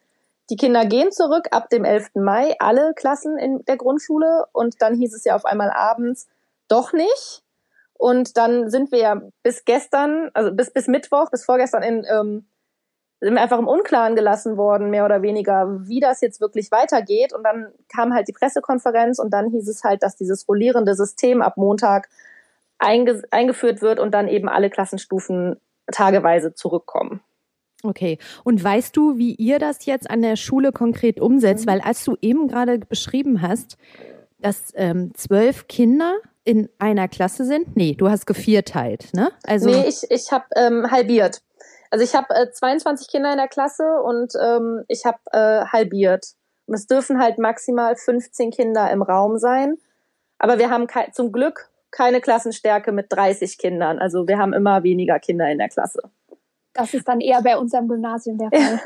[0.50, 2.16] die Kinder gehen zurück ab dem 11.
[2.16, 6.28] Mai, alle Klassen in der Grundschule und dann hieß es ja auf einmal abends
[6.68, 7.44] doch nicht.
[7.94, 12.46] Und dann sind wir ja bis gestern, also bis, bis Mittwoch, bis vorgestern in ähm,
[13.24, 17.34] sind wir einfach im Unklaren gelassen worden, mehr oder weniger, wie das jetzt wirklich weitergeht.
[17.34, 21.42] Und dann kam halt die Pressekonferenz und dann hieß es halt, dass dieses rollierende System
[21.42, 22.10] ab Montag
[22.80, 25.56] einge eingeführt wird und dann eben alle Klassenstufen
[25.92, 27.22] tageweise zurückkommen.
[27.84, 28.18] Okay.
[28.44, 31.66] Und weißt du, wie ihr das jetzt an der Schule konkret umsetzt?
[31.66, 31.72] Mhm.
[31.72, 33.78] Weil als du eben gerade beschrieben hast,
[34.40, 39.32] dass ähm, zwölf Kinder in einer Klasse sind, nee, du hast gevierteilt, ne?
[39.46, 41.42] Also nee, ich, ich habe ähm, halbiert.
[41.94, 46.26] Also ich habe äh, 22 Kinder in der Klasse und ähm, ich habe äh, halbiert.
[46.66, 49.78] Und es dürfen halt maximal 15 Kinder im Raum sein.
[50.40, 54.00] Aber wir haben zum Glück keine Klassenstärke mit 30 Kindern.
[54.00, 56.02] Also wir haben immer weniger Kinder in der Klasse.
[56.74, 58.82] Das ist dann eher bei unserem Gymnasium der Fall.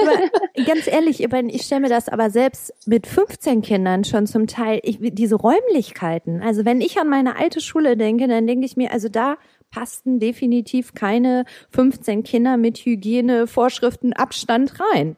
[0.00, 4.80] aber, ganz ehrlich, ich stelle mir das aber selbst mit 15 Kindern schon zum Teil,
[4.82, 6.42] ich, diese Räumlichkeiten.
[6.42, 9.36] Also wenn ich an meine alte Schule denke, dann denke ich mir, also da
[9.70, 15.16] passten definitiv keine 15 Kinder mit Hygienevorschriften Abstand rein.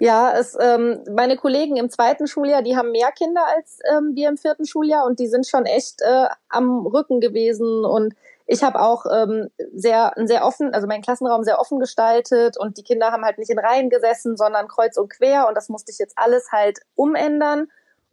[0.00, 4.28] Ja, es, ähm, meine Kollegen im zweiten Schuljahr, die haben mehr Kinder als ähm, wir
[4.28, 8.14] im vierten Schuljahr und die sind schon echt äh, am Rücken gewesen und
[8.46, 12.84] ich habe auch ähm, sehr, sehr offen, also meinen Klassenraum sehr offen gestaltet und die
[12.84, 15.98] Kinder haben halt nicht in Reihen gesessen, sondern kreuz und quer und das musste ich
[15.98, 17.68] jetzt alles halt umändern.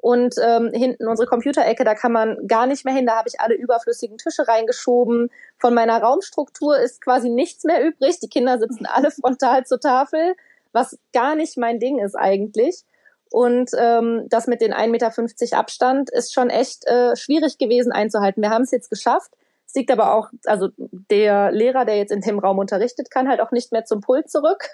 [0.06, 3.08] Und ähm, hinten unsere Computerecke, da kann man gar nicht mehr hin.
[3.08, 5.32] Da habe ich alle überflüssigen Tische reingeschoben.
[5.58, 8.20] Von meiner Raumstruktur ist quasi nichts mehr übrig.
[8.20, 10.36] Die Kinder sitzen alle frontal zur Tafel,
[10.74, 12.84] was gar nicht mein Ding ist eigentlich.
[13.32, 18.44] Und ähm, das mit den 1,50 Meter Abstand ist schon echt äh, schwierig gewesen einzuhalten.
[18.44, 19.32] Wir haben es jetzt geschafft.
[19.66, 23.42] Es liegt aber auch, also der Lehrer, der jetzt in dem Raum unterrichtet, kann halt
[23.42, 24.70] auch nicht mehr zum Pult zurück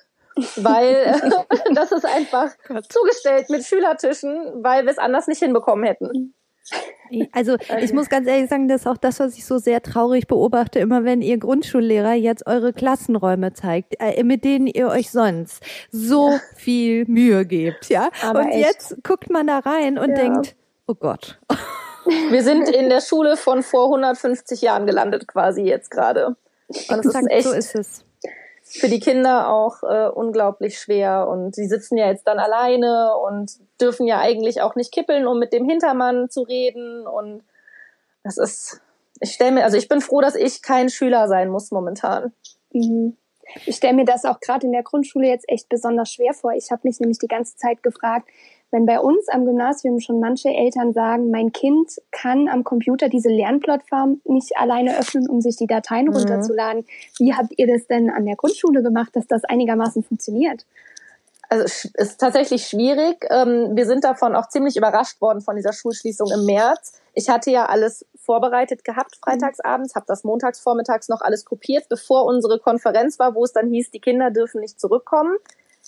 [0.58, 1.20] weil
[1.74, 2.52] das ist einfach
[2.90, 6.34] zugestellt mit Schülertischen, weil wir es anders nicht hinbekommen hätten.
[7.34, 10.28] Also ich muss ganz ehrlich sagen, das ist auch das, was ich so sehr traurig
[10.28, 15.62] beobachte, immer wenn ihr Grundschullehrer jetzt eure Klassenräume zeigt, äh, mit denen ihr euch sonst
[15.92, 16.40] so ja.
[16.56, 18.10] viel Mühe gebt, ja.
[18.24, 18.66] Aber und echt.
[18.66, 20.16] jetzt guckt man da rein und ja.
[20.16, 20.56] denkt,
[20.88, 21.40] oh Gott.
[22.30, 26.36] Wir sind in der Schule von vor 150 Jahren gelandet, quasi jetzt gerade.
[26.68, 28.06] Und Exakt, ist echt, so ist es
[28.72, 33.52] für die Kinder auch äh, unglaublich schwer und sie sitzen ja jetzt dann alleine und
[33.80, 37.44] dürfen ja eigentlich auch nicht kippeln, um mit dem Hintermann zu reden und
[38.24, 38.82] das ist,
[39.20, 42.34] ich stelle mir, also ich bin froh, dass ich kein Schüler sein muss momentan.
[42.72, 43.18] Mhm.
[43.66, 46.54] Ich stelle mir das auch gerade in der Grundschule jetzt echt besonders schwer vor.
[46.54, 48.30] Ich habe mich nämlich die ganze Zeit gefragt,
[48.72, 53.30] wenn bei uns am Gymnasium schon manche Eltern sagen, mein Kind kann am Computer diese
[53.30, 56.16] Lernplattform nicht alleine öffnen, um sich die Dateien mhm.
[56.16, 56.86] runterzuladen,
[57.18, 60.66] wie habt ihr das denn an der Grundschule gemacht, dass das einigermaßen funktioniert?
[61.50, 63.28] Also es ist tatsächlich schwierig.
[63.30, 66.94] Ähm, wir sind davon auch ziemlich überrascht worden von dieser Schulschließung im März.
[67.14, 72.24] Ich hatte ja alles vorbereitet gehabt freitagsabends, habe das montags vormittags noch alles kopiert, bevor
[72.24, 75.36] unsere Konferenz war, wo es dann hieß, die Kinder dürfen nicht zurückkommen.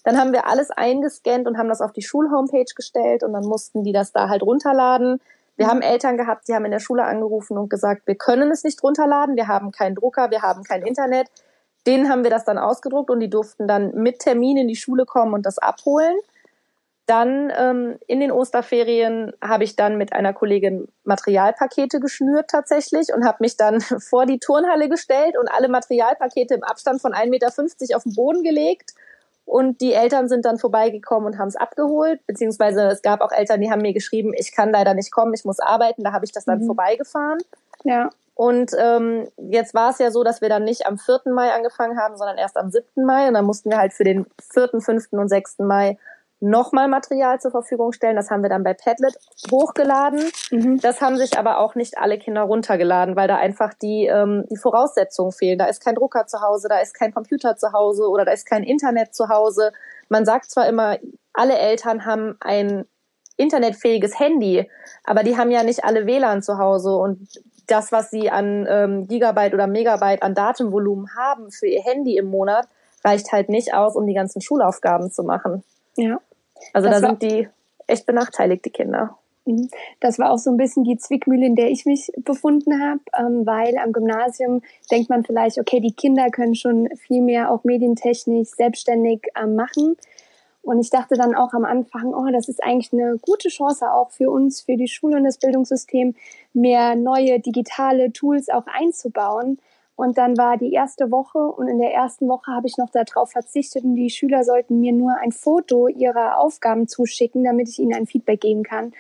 [0.04, 3.84] Dann haben wir alles eingescannt und haben das auf die Schulhomepage gestellt und dann mussten
[3.84, 5.22] die das da halt runterladen.
[5.56, 8.63] Wir haben Eltern gehabt, die haben in der Schule angerufen und gesagt, wir können es
[8.63, 11.28] nicht runterladen, wir haben keinen Drucker, wir haben kein Internet.
[11.86, 15.06] Denen haben wir das dann ausgedruckt und die durften dann mit Termin in die Schule
[15.06, 16.18] kommen und das abholen.
[17.06, 23.26] Dann ähm, in den Osterferien habe ich dann mit einer Kollegin Materialpakete geschnürt tatsächlich und
[23.26, 27.98] habe mich dann vor die Turnhalle gestellt und alle Materialpakete im Abstand von 1,50 Meter
[27.98, 28.94] auf den Boden gelegt
[29.45, 33.62] und die Eltern sind dann vorbeigekommen und haben es abgeholt, beziehungsweise es gab auch Eltern,
[33.62, 36.03] die haben mir geschrieben, ich kann leider nicht kommen, ich muss arbeiten.
[36.03, 36.67] Da habe ich das dann mhm.
[36.67, 37.39] vorbeigefahren.
[37.84, 38.10] Ja.
[38.36, 41.21] Und ähm, jetzt war es ja so, dass wir dann nicht am 4.
[41.25, 43.06] Mai angefangen haben, sondern erst am 7.
[43.06, 43.27] Mai.
[43.27, 45.08] Und dann mussten wir halt für den 4., 5.
[45.12, 45.60] und 6.
[45.60, 45.99] Mai
[46.43, 48.17] nochmal Material zur Verfügung stellen.
[48.17, 49.17] Das haben wir dann bei Padlet
[49.49, 50.29] hochgeladen.
[50.51, 50.79] Mhm.
[50.82, 54.58] Das haben sich aber auch nicht alle Kinder runtergeladen, weil da einfach die, ähm, die
[54.58, 55.58] Voraussetzungen fehlen.
[55.58, 58.45] Da ist kein Drucker zu Hause, da ist kein Computer zu Hause oder da ist
[58.45, 59.71] kein Internet zu Hause.
[60.10, 60.97] Man sagt zwar immer,
[61.32, 62.86] alle Eltern haben ein
[63.38, 64.69] internetfähiges Handy,
[65.06, 67.27] aber die haben ja nicht alle WLAN zu Hause und
[67.67, 72.25] das, was sie an ähm, Gigabyte oder Megabyte an Datenvolumen haben für ihr Handy im
[72.25, 72.67] Monat,
[73.06, 75.63] reicht halt nicht aus, um die ganzen Schulaufgaben zu machen.
[75.95, 76.19] Ja.
[76.74, 77.48] Also das da sind die
[77.88, 79.18] echt benachteiligt, die Kinder.
[79.46, 79.70] Mhm.
[80.00, 83.46] Das war auch so ein bisschen die Zwickmühle, in der ich mich befunden habe, ähm,
[83.46, 88.50] weil am Gymnasium denkt man vielleicht, okay, die Kinder können schon viel mehr auch medientechnisch
[88.50, 89.98] selbstständig ähm, machen.
[90.62, 94.12] Und ich dachte dann auch am Anfang, oh, das ist eigentlich eine gute Chance auch
[94.12, 96.16] für uns, für die Schule und das Bildungssystem,
[96.54, 99.60] mehr neue digitale Tools auch einzubauen.
[99.95, 103.32] Und dann war die erste Woche und in der ersten Woche habe ich noch darauf
[103.32, 107.93] verzichtet und die Schüler sollten mir nur ein Foto ihrer Aufgaben zuschicken, damit ich ihnen
[107.93, 108.93] ein Feedback geben kann.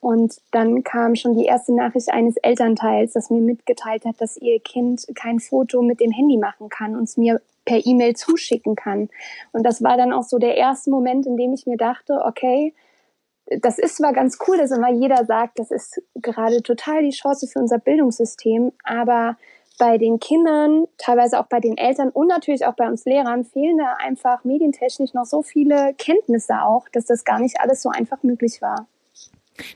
[0.00, 4.60] Und dann kam schon die erste Nachricht eines Elternteils, das mir mitgeteilt hat, dass ihr
[4.60, 9.10] Kind kein Foto mit dem Handy machen kann und es mir per E-Mail zuschicken kann.
[9.52, 12.74] Und das war dann auch so der erste Moment, in dem ich mir dachte, okay,
[13.60, 17.46] das ist zwar ganz cool, dass immer jeder sagt, das ist gerade total die Chance
[17.46, 19.36] für unser Bildungssystem, aber
[19.78, 23.78] bei den Kindern, teilweise auch bei den Eltern und natürlich auch bei uns Lehrern fehlen
[23.78, 28.22] da einfach medientechnisch noch so viele Kenntnisse auch, dass das gar nicht alles so einfach
[28.22, 28.86] möglich war.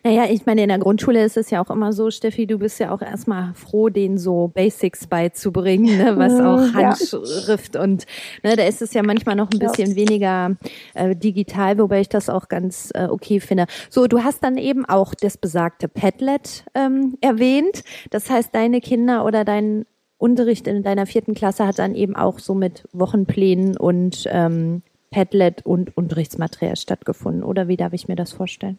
[0.05, 2.79] Naja, ich meine, in der Grundschule ist es ja auch immer so, Steffi, du bist
[2.79, 7.83] ja auch erstmal froh, denen so Basics beizubringen, ne, was auch mhm, Handschrift ja.
[7.83, 8.07] und
[8.43, 9.97] ne, da ist es ja manchmal noch ein bisschen ja.
[9.97, 10.57] weniger
[10.95, 13.67] äh, digital, wobei ich das auch ganz äh, okay finde.
[13.91, 17.83] So, du hast dann eben auch das besagte Padlet ähm, erwähnt.
[18.11, 19.85] Das heißt, deine Kinder oder dein
[20.23, 25.67] Unterricht in deiner vierten Klasse hat dann eben auch so mit Wochenplänen und ähm, Padlet
[25.67, 27.43] und Unterrichtsmaterial stattgefunden.
[27.43, 28.79] Oder wie darf ich mir das vorstellen?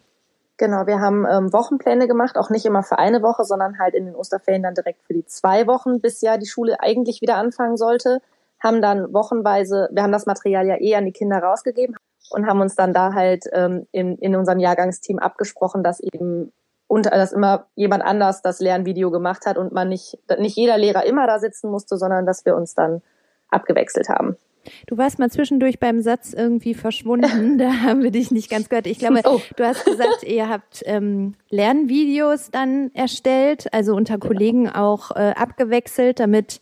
[0.56, 4.06] Genau, wir haben ähm, Wochenpläne gemacht, auch nicht immer für eine Woche, sondern halt in
[4.06, 7.76] den Osterferien dann direkt für die zwei Wochen, bis ja die Schule eigentlich wieder anfangen
[7.76, 8.22] sollte.
[8.62, 11.98] Haben dann wochenweise, wir haben das Material ja eh an die Kinder rausgegeben
[12.30, 16.54] und haben uns dann da halt ähm, in, in unserem Jahrgangsteam abgesprochen, dass eben
[16.94, 21.06] und dass immer jemand anders das Lernvideo gemacht hat und man nicht, nicht jeder Lehrer
[21.06, 23.02] immer da sitzen musste, sondern dass wir uns dann
[23.50, 24.38] abgewechselt haben.
[24.86, 27.58] Du warst mal zwischendurch beim Satz irgendwie verschwunden.
[27.64, 28.86] Da haben wir dich nicht ganz gehört.
[28.86, 29.42] Ich glaube, oh.
[29.56, 36.20] du hast gesagt, ihr habt ähm, Lernvideos dann erstellt, also unter Kollegen auch äh, abgewechselt,
[36.20, 36.62] damit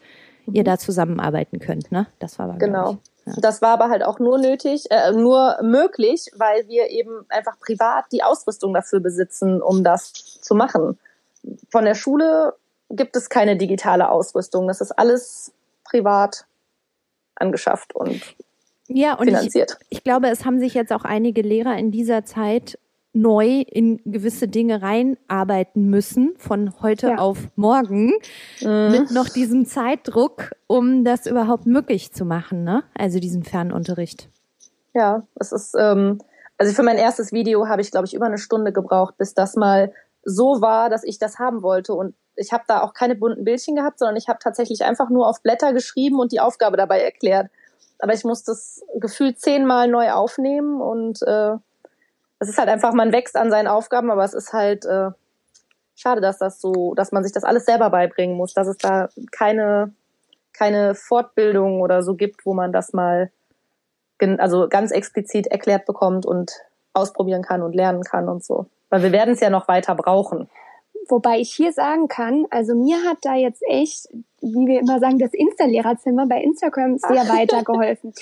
[0.52, 1.92] ihr da zusammenarbeiten könnt.
[1.92, 2.08] Ne?
[2.20, 3.00] Das war aber genau.
[3.26, 8.06] Das war aber halt auch nur nötig, äh, nur möglich, weil wir eben einfach privat
[8.12, 10.98] die Ausrüstung dafür besitzen, um das zu machen.
[11.70, 12.56] Von der Schule
[12.90, 14.68] gibt es keine digitale Ausrüstung.
[14.68, 15.52] Das ist alles
[15.84, 16.46] privat
[17.36, 18.22] angeschafft und
[18.88, 19.78] ja, und finanziert.
[19.90, 22.78] Ich, ich glaube, es haben sich jetzt auch einige Lehrer in dieser Zeit
[23.14, 27.16] neu in gewisse Dinge reinarbeiten müssen, von heute ja.
[27.18, 28.14] auf morgen,
[28.62, 28.92] mhm.
[28.92, 32.84] mit noch diesem Zeitdruck, um das überhaupt möglich zu machen, ne?
[32.98, 34.30] Also diesen Fernunterricht.
[34.94, 36.20] Ja, es ist, ähm,
[36.58, 39.56] also für mein erstes Video habe ich, glaube ich, über eine Stunde gebraucht, bis das
[39.56, 39.94] mal
[40.24, 41.94] so war, dass ich das haben wollte.
[41.94, 45.28] Und ich habe da auch keine bunten Bildchen gehabt, sondern ich habe tatsächlich einfach nur
[45.28, 47.50] auf Blätter geschrieben und die Aufgabe dabei erklärt.
[48.00, 51.56] Aber ich muss das Gefühl zehnmal neu aufnehmen und äh,
[52.42, 55.12] es ist halt einfach, man wächst an seinen Aufgaben, aber es ist halt äh,
[55.96, 59.10] schade, dass das so, dass man sich das alles selber beibringen muss, dass es da
[59.32, 59.94] keine,
[60.52, 63.32] keine Fortbildung oder so gibt, wo man das mal
[64.40, 66.52] also ganz explizit erklärt bekommt und
[66.94, 68.66] ausprobieren kann und lernen kann und so.
[68.90, 70.50] Weil wir werden es ja noch weiter brauchen.
[71.10, 74.08] Wobei ich hier sagen kann, also mir hat da jetzt echt,
[74.40, 78.14] wie wir immer sagen, das Insta-Lehrerzimmer bei Instagram sehr weitergeholfen.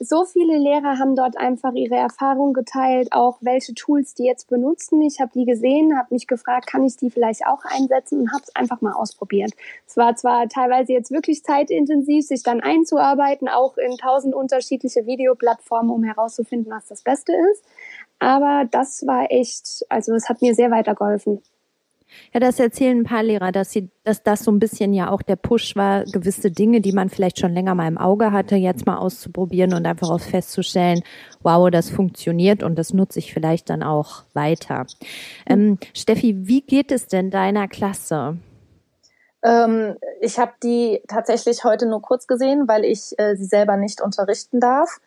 [0.00, 5.00] So viele Lehrer haben dort einfach ihre Erfahrungen geteilt, auch welche Tools die jetzt benutzen.
[5.02, 8.42] Ich habe die gesehen, habe mich gefragt, kann ich die vielleicht auch einsetzen und habe
[8.42, 9.52] es einfach mal ausprobiert.
[9.86, 15.92] Es war zwar teilweise jetzt wirklich zeitintensiv, sich dann einzuarbeiten, auch in tausend unterschiedliche Videoplattformen,
[15.92, 17.64] um herauszufinden, was das Beste ist.
[18.18, 21.40] Aber das war echt, also es hat mir sehr weitergeholfen.
[22.32, 25.22] Ja, das erzählen ein paar Lehrer, dass sie, dass das so ein bisschen ja auch
[25.22, 28.86] der Push war, gewisse Dinge, die man vielleicht schon länger mal im Auge hatte, jetzt
[28.86, 31.02] mal auszuprobieren und einfach auch festzustellen,
[31.42, 34.86] wow, das funktioniert und das nutze ich vielleicht dann auch weiter.
[35.46, 38.38] Ähm, Steffi, wie geht es denn deiner Klasse?
[39.44, 44.00] Ähm, ich habe die tatsächlich heute nur kurz gesehen, weil ich äh, sie selber nicht
[44.00, 45.00] unterrichten darf.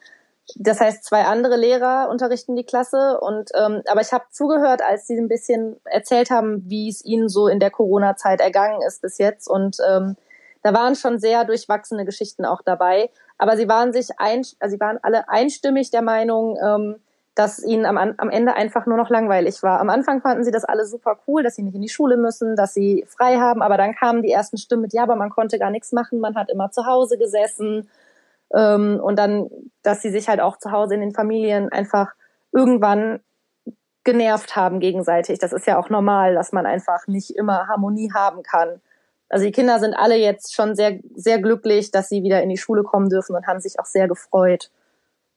[0.55, 5.05] Das heißt, zwei andere Lehrer unterrichten die Klasse und ähm, aber ich habe zugehört, als
[5.05, 9.17] sie ein bisschen erzählt haben, wie es ihnen so in der Corona-Zeit ergangen ist bis
[9.17, 10.15] jetzt und ähm,
[10.63, 13.09] da waren schon sehr durchwachsene Geschichten auch dabei.
[13.37, 16.95] Aber sie waren sich ein, also sie waren alle einstimmig der Meinung, ähm,
[17.35, 19.79] dass ihnen am, am Ende einfach nur noch langweilig war.
[19.79, 22.55] Am Anfang fanden sie das alle super cool, dass sie nicht in die Schule müssen,
[22.55, 25.59] dass sie frei haben, aber dann kamen die ersten Stimmen mit, ja, aber man konnte
[25.59, 27.87] gar nichts machen, man hat immer zu Hause gesessen
[28.53, 29.49] ähm, und dann,
[29.83, 32.13] dass sie sich halt auch zu Hause in den Familien einfach
[32.51, 33.19] irgendwann
[34.03, 35.39] genervt haben gegenseitig.
[35.39, 38.81] Das ist ja auch normal, dass man einfach nicht immer Harmonie haben kann.
[39.29, 42.57] Also die Kinder sind alle jetzt schon sehr, sehr glücklich, dass sie wieder in die
[42.57, 44.71] Schule kommen dürfen und haben sich auch sehr gefreut.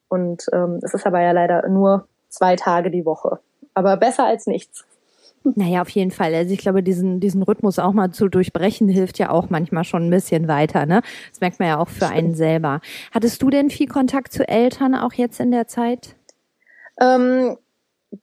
[0.08, 3.40] Und ähm, es ist aber ja leider nur zwei Tage die Woche.
[3.74, 4.84] Aber besser als nichts.
[5.43, 6.34] Naja, auf jeden Fall.
[6.34, 10.07] Also ich glaube, diesen, diesen Rhythmus auch mal zu durchbrechen, hilft ja auch manchmal schon
[10.07, 10.84] ein bisschen weiter.
[10.84, 11.01] Ne?
[11.30, 12.80] Das merkt man ja auch für einen selber.
[13.11, 16.14] Hattest du denn viel Kontakt zu Eltern auch jetzt in der Zeit?
[17.01, 17.57] Ähm,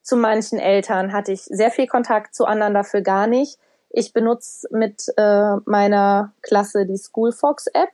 [0.02, 3.58] zu manchen Eltern hatte ich sehr viel Kontakt, zu anderen dafür gar nicht.
[3.90, 7.90] Ich benutze mit äh, meiner Klasse die Schoolfox App.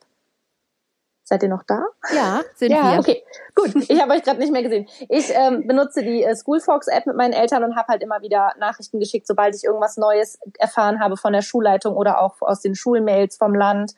[1.34, 1.88] Seid ihr noch da?
[2.14, 3.00] Ja, sind ja, wir.
[3.00, 3.24] Okay,
[3.56, 3.74] gut.
[3.90, 4.88] Ich habe euch gerade nicht mehr gesehen.
[5.10, 9.00] Ich ähm, benutze die äh, Schoolfox-App mit meinen Eltern und habe halt immer wieder Nachrichten
[9.00, 13.36] geschickt, sobald ich irgendwas Neues erfahren habe von der Schulleitung oder auch aus den Schulmails
[13.36, 13.94] vom Land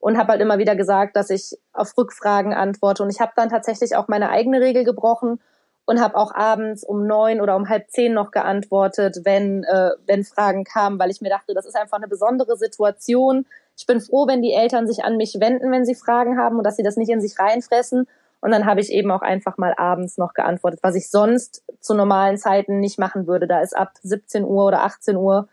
[0.00, 3.02] und habe halt immer wieder gesagt, dass ich auf Rückfragen antworte.
[3.02, 5.42] Und ich habe dann tatsächlich auch meine eigene Regel gebrochen
[5.84, 10.24] und habe auch abends um neun oder um halb zehn noch geantwortet, wenn, äh, wenn
[10.24, 13.44] Fragen kamen, weil ich mir dachte, das ist einfach eine besondere Situation
[13.78, 16.64] ich bin froh, wenn die Eltern sich an mich wenden, wenn sie Fragen haben und
[16.64, 18.06] dass sie das nicht in sich reinfressen.
[18.40, 21.94] Und dann habe ich eben auch einfach mal abends noch geantwortet, was ich sonst zu
[21.94, 23.46] normalen Zeiten nicht machen würde.
[23.46, 25.48] Da ist ab 17 Uhr oder 18 Uhr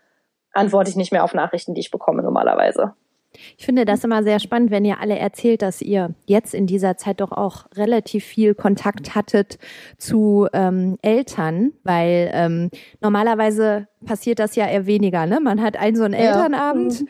[0.52, 2.94] antworte ich nicht mehr auf Nachrichten, die ich bekomme normalerweise.
[3.56, 6.96] Ich finde das immer sehr spannend, wenn ihr alle erzählt, dass ihr jetzt in dieser
[6.96, 9.58] Zeit doch auch relativ viel Kontakt hattet
[9.98, 12.70] zu ähm, Eltern, weil ähm,
[13.00, 15.26] normalerweise passiert das ja eher weniger.
[15.26, 15.40] Ne?
[15.40, 16.20] Man hat einen so einen ja.
[16.20, 17.08] Elternabend mhm.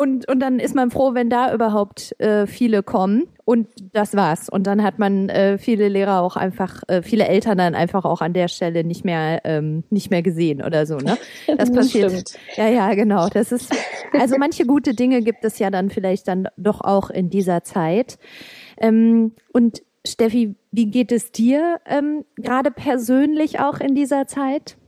[0.00, 3.28] Und, und dann ist man froh, wenn da überhaupt äh, viele kommen.
[3.44, 4.48] Und das war's.
[4.48, 8.22] Und dann hat man äh, viele Lehrer auch einfach, äh, viele Eltern dann einfach auch
[8.22, 11.18] an der Stelle nicht mehr, ähm, nicht mehr gesehen oder so, ne?
[11.58, 12.12] Das passiert.
[12.14, 13.28] Das ja, ja, genau.
[13.28, 13.76] Das ist,
[14.18, 18.18] also manche gute Dinge gibt es ja dann vielleicht dann doch auch in dieser Zeit.
[18.78, 24.78] Ähm, und Steffi, wie geht es dir ähm, gerade persönlich auch in dieser Zeit?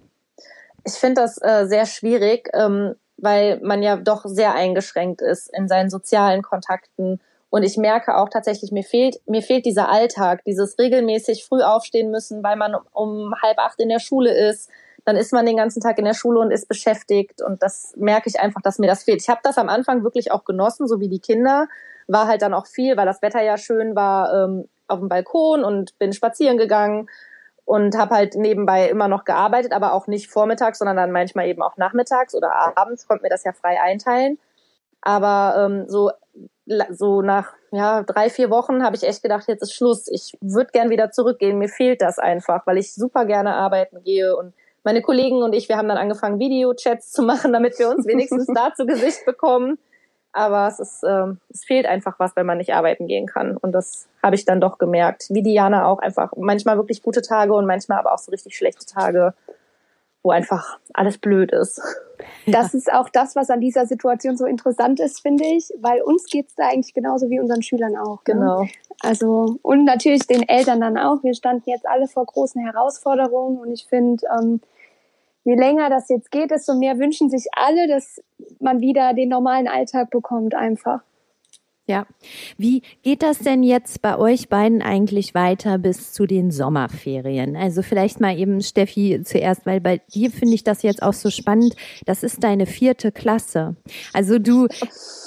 [0.86, 2.48] Ich finde das äh, sehr schwierig.
[2.54, 7.20] Ähm, weil man ja doch sehr eingeschränkt ist in seinen sozialen Kontakten.
[7.50, 12.10] Und ich merke auch tatsächlich, mir fehlt, mir fehlt dieser Alltag, dieses regelmäßig früh aufstehen
[12.10, 14.68] müssen, weil man um halb acht in der Schule ist.
[15.04, 17.40] Dann ist man den ganzen Tag in der Schule und ist beschäftigt.
[17.42, 19.22] Und das merke ich einfach, dass mir das fehlt.
[19.22, 21.68] Ich habe das am Anfang wirklich auch genossen, so wie die Kinder.
[22.08, 25.62] War halt dann auch viel, weil das Wetter ja schön war, ähm, auf dem Balkon
[25.62, 27.08] und bin spazieren gegangen
[27.64, 31.62] und habe halt nebenbei immer noch gearbeitet, aber auch nicht vormittags, sondern dann manchmal eben
[31.62, 34.38] auch nachmittags oder abends, konnte mir das ja frei einteilen.
[35.00, 36.10] Aber ähm, so,
[36.90, 40.06] so nach ja, drei, vier Wochen habe ich echt gedacht, jetzt ist Schluss.
[40.08, 41.58] Ich würde gern wieder zurückgehen.
[41.58, 44.54] Mir fehlt das einfach, weil ich super gerne arbeiten gehe und
[44.84, 48.46] meine Kollegen und ich, wir haben dann angefangen, Videochats zu machen, damit wir uns wenigstens
[48.54, 49.78] da zu Gesicht bekommen.
[50.32, 53.56] Aber es ist, ähm, es fehlt einfach was, wenn man nicht arbeiten gehen kann.
[53.56, 55.26] Und das habe ich dann doch gemerkt.
[55.28, 58.86] Wie Diana auch einfach manchmal wirklich gute Tage und manchmal aber auch so richtig schlechte
[58.86, 59.34] Tage,
[60.22, 61.82] wo einfach alles blöd ist.
[62.46, 66.26] Das ist auch das, was an dieser Situation so interessant ist, finde ich, weil uns
[66.26, 68.18] geht's da eigentlich genauso wie unseren Schülern auch.
[68.18, 68.34] Ne?
[68.34, 68.66] Genau.
[69.00, 71.22] Also und natürlich den Eltern dann auch.
[71.22, 74.60] Wir standen jetzt alle vor großen Herausforderungen und ich finde, ähm,
[75.44, 78.22] je länger das jetzt geht, desto mehr wünschen sich alle, dass
[78.60, 81.00] man wieder den normalen Alltag bekommt einfach.
[81.88, 82.06] Ja.
[82.56, 87.56] Wie geht das denn jetzt bei euch beiden eigentlich weiter bis zu den Sommerferien?
[87.56, 91.28] Also vielleicht mal eben Steffi zuerst, weil bei dir finde ich das jetzt auch so
[91.28, 91.74] spannend.
[92.06, 93.74] Das ist deine vierte Klasse.
[94.12, 94.68] Also du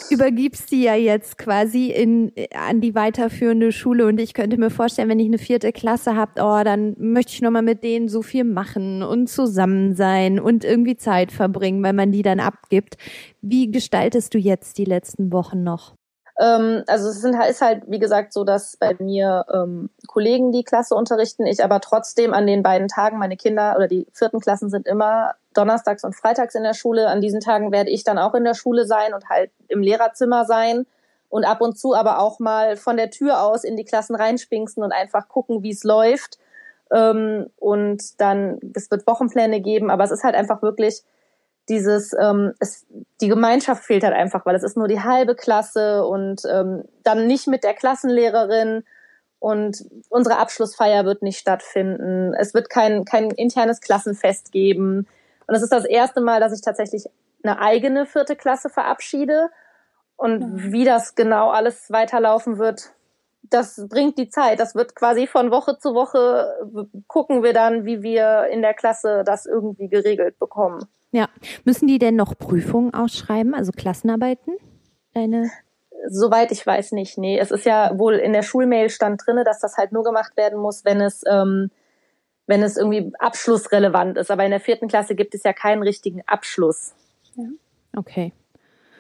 [0.10, 5.10] übergibst die ja jetzt quasi in, an die weiterführende Schule und ich könnte mir vorstellen,
[5.10, 8.46] wenn ich eine vierte Klasse habe, oh, dann möchte ich nochmal mit denen so viel
[8.46, 12.96] machen und zusammen sein und irgendwie Zeit verbringen, weil man die dann abgibt.
[13.42, 15.96] Wie gestaltest du jetzt die letzten Wochen noch?
[16.40, 20.64] Ähm, also es sind, ist halt, wie gesagt, so, dass bei mir ähm, Kollegen die
[20.64, 24.70] Klasse unterrichten, ich aber trotzdem an den beiden Tagen, meine Kinder oder die vierten Klassen
[24.70, 27.08] sind immer donnerstags und freitags in der Schule.
[27.08, 30.46] An diesen Tagen werde ich dann auch in der Schule sein und halt im Lehrerzimmer
[30.46, 30.86] sein
[31.30, 34.84] und ab und zu aber auch mal von der Tür aus in die Klassen reinspinksen
[34.84, 36.38] und einfach gucken, wie es läuft.
[36.92, 41.04] Ähm, und dann, es wird Wochenpläne geben, aber es ist halt einfach wirklich
[41.70, 42.86] dieses, ähm, es,
[43.22, 47.28] die Gemeinschaft fehlt halt einfach, weil es ist nur die halbe Klasse und ähm, dann
[47.28, 48.84] nicht mit der Klassenlehrerin
[49.40, 52.34] und unsere Abschlussfeier wird nicht stattfinden.
[52.34, 55.08] Es wird kein, kein internes Klassenfest geben.
[55.46, 57.06] Und es ist das erste Mal, dass ich tatsächlich
[57.44, 59.50] eine eigene vierte Klasse verabschiede.
[60.16, 60.72] Und mhm.
[60.72, 62.92] wie das genau alles weiterlaufen wird,
[63.44, 64.60] das bringt die Zeit.
[64.60, 69.24] Das wird quasi von Woche zu Woche gucken wir dann, wie wir in der Klasse
[69.26, 70.88] das irgendwie geregelt bekommen.
[71.16, 71.30] Ja.
[71.64, 74.58] Müssen die denn noch Prüfungen ausschreiben, also Klassenarbeiten?
[75.14, 75.50] Deine?
[76.10, 77.18] Soweit ich weiß nicht.
[77.18, 80.36] Nee, es ist ja wohl in der Schulmail stand drinne, dass das halt nur gemacht
[80.36, 81.72] werden muss, wenn es, ähm,
[82.48, 84.30] wenn es irgendwie abschlussrelevant ist.
[84.30, 86.94] Aber in der vierten Klasse gibt es ja keinen richtigen Abschluss.
[87.36, 87.46] Ja.
[87.96, 88.34] Okay.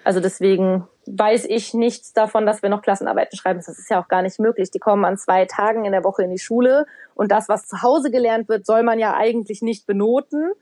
[0.05, 3.59] Also deswegen weiß ich nichts davon, dass wir noch Klassenarbeiten schreiben.
[3.59, 4.71] Das ist ja auch gar nicht möglich.
[4.71, 7.81] Die kommen an zwei Tagen in der Woche in die Schule und das, was zu
[7.81, 10.53] Hause gelernt wird, soll man ja eigentlich nicht benoten.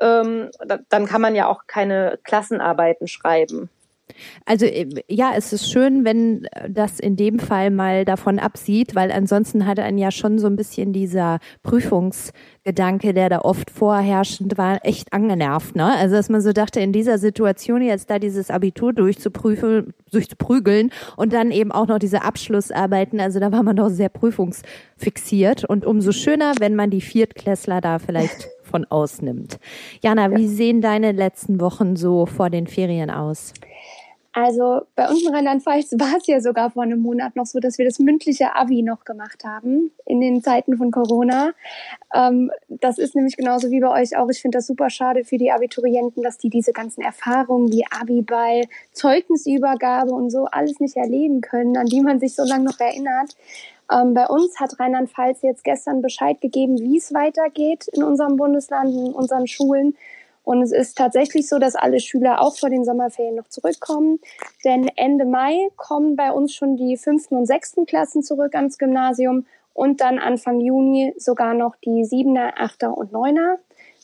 [0.00, 0.50] Ähm,
[0.88, 3.70] dann kann man ja auch keine Klassenarbeiten schreiben.
[4.44, 9.10] Also äh, ja, es ist schön, wenn das in dem Fall mal davon absieht, weil
[9.12, 14.78] ansonsten hat einen ja schon so ein bisschen dieser Prüfungsgedanke, der da oft vorherrschend war,
[14.84, 15.76] echt angenervt.
[15.76, 15.84] Ne?
[15.96, 21.32] Also dass man so dachte, in dieser Situation jetzt da dieses Abitur durchzuprüfen, durchzuprügeln und
[21.32, 26.12] dann eben auch noch diese Abschlussarbeiten, also da war man doch sehr prüfungsfixiert und umso
[26.12, 29.58] schöner, wenn man die Viertklässler da vielleicht von ausnimmt.
[30.02, 33.52] Jana, wie sehen deine letzten Wochen so vor den Ferien aus?
[34.36, 37.78] Also bei uns in Rheinland-Pfalz war es ja sogar vor einem Monat noch so, dass
[37.78, 41.52] wir das mündliche Abi noch gemacht haben in den Zeiten von Corona.
[42.12, 44.28] Ähm, das ist nämlich genauso wie bei euch auch.
[44.28, 48.64] Ich finde das super schade für die Abiturienten, dass die diese ganzen Erfahrungen wie Abiball,
[48.92, 53.36] Zeugnisübergabe und so alles nicht erleben können, an die man sich so lange noch erinnert.
[53.92, 58.92] Ähm, bei uns hat Rheinland-Pfalz jetzt gestern Bescheid gegeben, wie es weitergeht in unserem Bundesland,
[58.92, 59.94] in unseren Schulen.
[60.44, 64.20] Und es ist tatsächlich so, dass alle Schüler auch vor den Sommerferien noch zurückkommen.
[64.64, 69.46] Denn Ende Mai kommen bei uns schon die fünften und sechsten Klassen zurück ans Gymnasium
[69.72, 73.56] und dann Anfang Juni sogar noch die siebener, achter und neuner.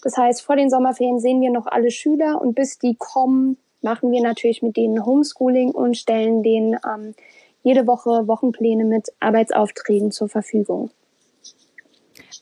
[0.02, 4.10] Das heißt, vor den Sommerferien sehen wir noch alle Schüler und bis die kommen, machen
[4.10, 7.14] wir natürlich mit denen Homeschooling und stellen denen ähm,
[7.62, 10.90] jede Woche Wochenpläne mit Arbeitsaufträgen zur Verfügung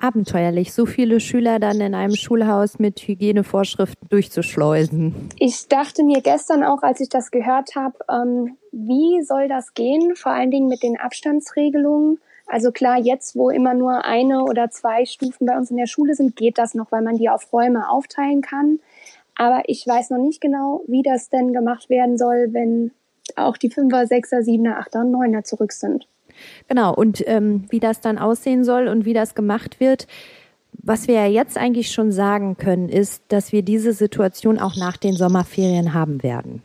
[0.01, 5.31] abenteuerlich, so viele Schüler dann in einem Schulhaus mit Hygienevorschriften durchzuschleusen.
[5.39, 10.15] Ich dachte mir gestern auch, als ich das gehört habe, ähm, wie soll das gehen?
[10.15, 12.21] Vor allen Dingen mit den Abstandsregelungen.
[12.47, 16.15] Also klar, jetzt, wo immer nur eine oder zwei Stufen bei uns in der Schule
[16.15, 18.81] sind, geht das noch, weil man die auf Räume aufteilen kann.
[19.35, 22.91] Aber ich weiß noch nicht genau, wie das denn gemacht werden soll, wenn
[23.37, 26.09] auch die Fünfer, Sechser, Siebener, Achter und Neuner zurück sind.
[26.69, 30.07] Genau, und ähm, wie das dann aussehen soll und wie das gemacht wird.
[30.73, 34.97] Was wir ja jetzt eigentlich schon sagen können, ist, dass wir diese Situation auch nach
[34.97, 36.63] den Sommerferien haben werden.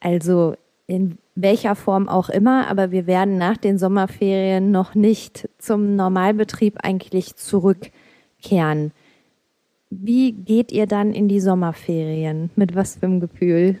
[0.00, 0.54] Also
[0.86, 6.76] in welcher Form auch immer, aber wir werden nach den Sommerferien noch nicht zum Normalbetrieb
[6.82, 8.92] eigentlich zurückkehren.
[9.90, 12.50] Wie geht ihr dann in die Sommerferien?
[12.56, 13.80] Mit was für einem Gefühl?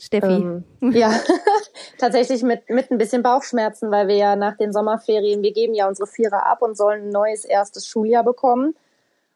[0.00, 0.26] Steffi.
[0.26, 1.12] Ähm, ja,
[1.98, 5.88] tatsächlich mit, mit ein bisschen Bauchschmerzen, weil wir ja nach den Sommerferien, wir geben ja
[5.88, 8.76] unsere Vierer ab und sollen ein neues erstes Schuljahr bekommen.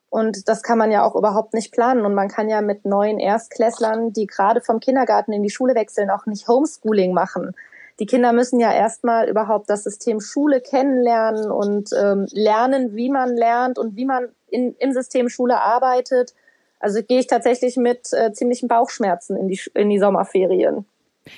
[0.08, 2.04] Und das kann man ja auch überhaupt nicht planen.
[2.04, 6.10] Und man kann ja mit neuen Erstklässlern, die gerade vom Kindergarten in die Schule wechseln,
[6.10, 7.56] auch nicht Homeschooling machen.
[7.98, 13.36] Die Kinder müssen ja erstmal überhaupt das System Schule kennenlernen und ähm, lernen, wie man
[13.36, 16.34] lernt und wie man in, im System Schule arbeitet
[16.82, 20.84] also gehe ich tatsächlich mit äh, ziemlichen Bauchschmerzen in die, in die Sommerferien.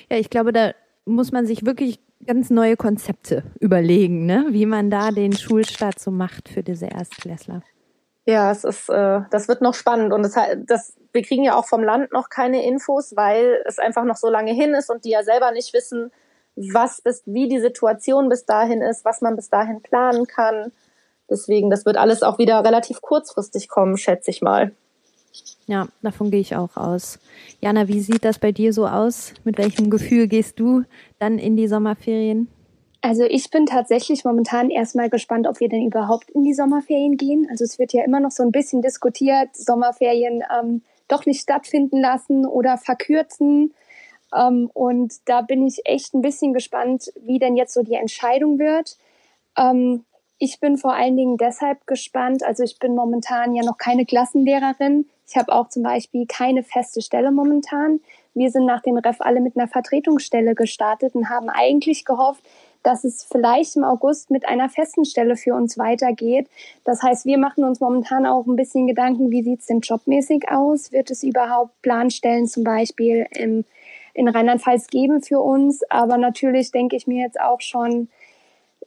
[0.09, 0.73] Ja, ich glaube, da
[1.05, 4.47] muss man sich wirklich ganz neue Konzepte überlegen, ne?
[4.49, 7.61] wie man da den Schulstart so macht für diese Erstklässler.
[8.25, 10.33] Ja, es ist, äh, das wird noch spannend und das,
[10.65, 14.29] das, wir kriegen ja auch vom Land noch keine Infos, weil es einfach noch so
[14.31, 16.11] lange hin ist und die ja selber nicht wissen,
[16.55, 20.71] was bis, wie die Situation bis dahin ist, was man bis dahin planen kann.
[21.29, 24.71] Deswegen, das wird alles auch wieder relativ kurzfristig kommen, schätze ich mal.
[25.67, 27.19] Ja, davon gehe ich auch aus.
[27.61, 29.33] Jana, wie sieht das bei dir so aus?
[29.43, 30.83] Mit welchem Gefühl gehst du
[31.19, 32.47] dann in die Sommerferien?
[33.01, 37.47] Also ich bin tatsächlich momentan erstmal gespannt, ob wir denn überhaupt in die Sommerferien gehen.
[37.51, 42.01] Also es wird ja immer noch so ein bisschen diskutiert, Sommerferien ähm, doch nicht stattfinden
[42.01, 43.73] lassen oder verkürzen.
[44.35, 48.57] Ähm, und da bin ich echt ein bisschen gespannt, wie denn jetzt so die Entscheidung
[48.57, 48.97] wird.
[49.57, 50.03] Ähm,
[50.39, 52.43] ich bin vor allen Dingen deshalb gespannt.
[52.43, 55.05] Also ich bin momentan ja noch keine Klassenlehrerin.
[55.27, 57.99] Ich habe auch zum Beispiel keine feste Stelle momentan.
[58.33, 62.43] Wir sind nach dem Ref alle mit einer Vertretungsstelle gestartet und haben eigentlich gehofft,
[62.83, 66.47] dass es vielleicht im August mit einer festen Stelle für uns weitergeht.
[66.83, 70.49] Das heißt, wir machen uns momentan auch ein bisschen Gedanken, wie sieht es denn jobmäßig
[70.51, 70.91] aus?
[70.91, 73.65] Wird es überhaupt Planstellen zum Beispiel im,
[74.13, 75.81] in Rheinland-Pfalz geben für uns?
[75.89, 78.09] Aber natürlich denke ich mir jetzt auch schon,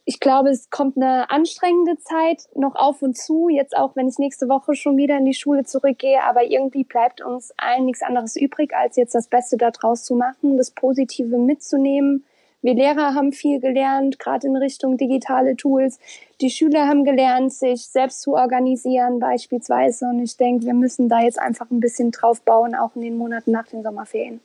[0.09, 4.17] ich glaube, es kommt eine anstrengende Zeit noch auf und zu, jetzt auch wenn ich
[4.17, 8.35] nächste Woche schon wieder in die Schule zurückgehe, aber irgendwie bleibt uns allen nichts anderes
[8.35, 12.25] übrig, als jetzt das Beste daraus zu machen, das Positive mitzunehmen.
[12.63, 15.99] Wir Lehrer haben viel gelernt, gerade in Richtung digitale Tools.
[16.41, 20.07] Die Schüler haben gelernt, sich selbst zu organisieren beispielsweise.
[20.07, 23.15] Und ich denke, wir müssen da jetzt einfach ein bisschen drauf bauen, auch in den
[23.15, 24.41] Monaten nach den Sommerferien.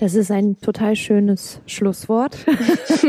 [0.00, 2.38] Das ist ein total schönes Schlusswort.
[2.46, 3.00] das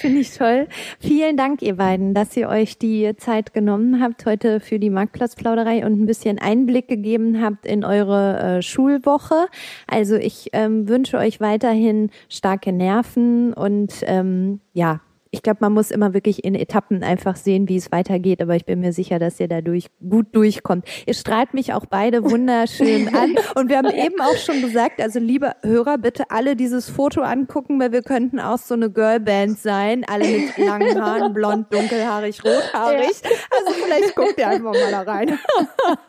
[0.00, 0.66] finde ich toll.
[0.98, 5.86] Vielen Dank, ihr beiden, dass ihr euch die Zeit genommen habt heute für die Marktplatzplauderei
[5.86, 9.46] und ein bisschen Einblick gegeben habt in eure äh, Schulwoche.
[9.86, 15.00] Also ich ähm, wünsche euch weiterhin starke Nerven und ähm, ja,
[15.34, 18.40] ich glaube, man muss immer wirklich in Etappen einfach sehen, wie es weitergeht.
[18.40, 20.86] Aber ich bin mir sicher, dass ihr dadurch gut durchkommt.
[21.06, 23.34] Ihr strahlt mich auch beide wunderschön an.
[23.56, 27.80] Und wir haben eben auch schon gesagt, also liebe Hörer, bitte alle dieses Foto angucken,
[27.80, 30.04] weil wir könnten auch so eine Girlband sein.
[30.06, 33.20] Alle mit langen Haaren, blond, dunkelhaarig, rothaarig.
[33.50, 35.36] Also vielleicht guckt ihr einfach mal da rein.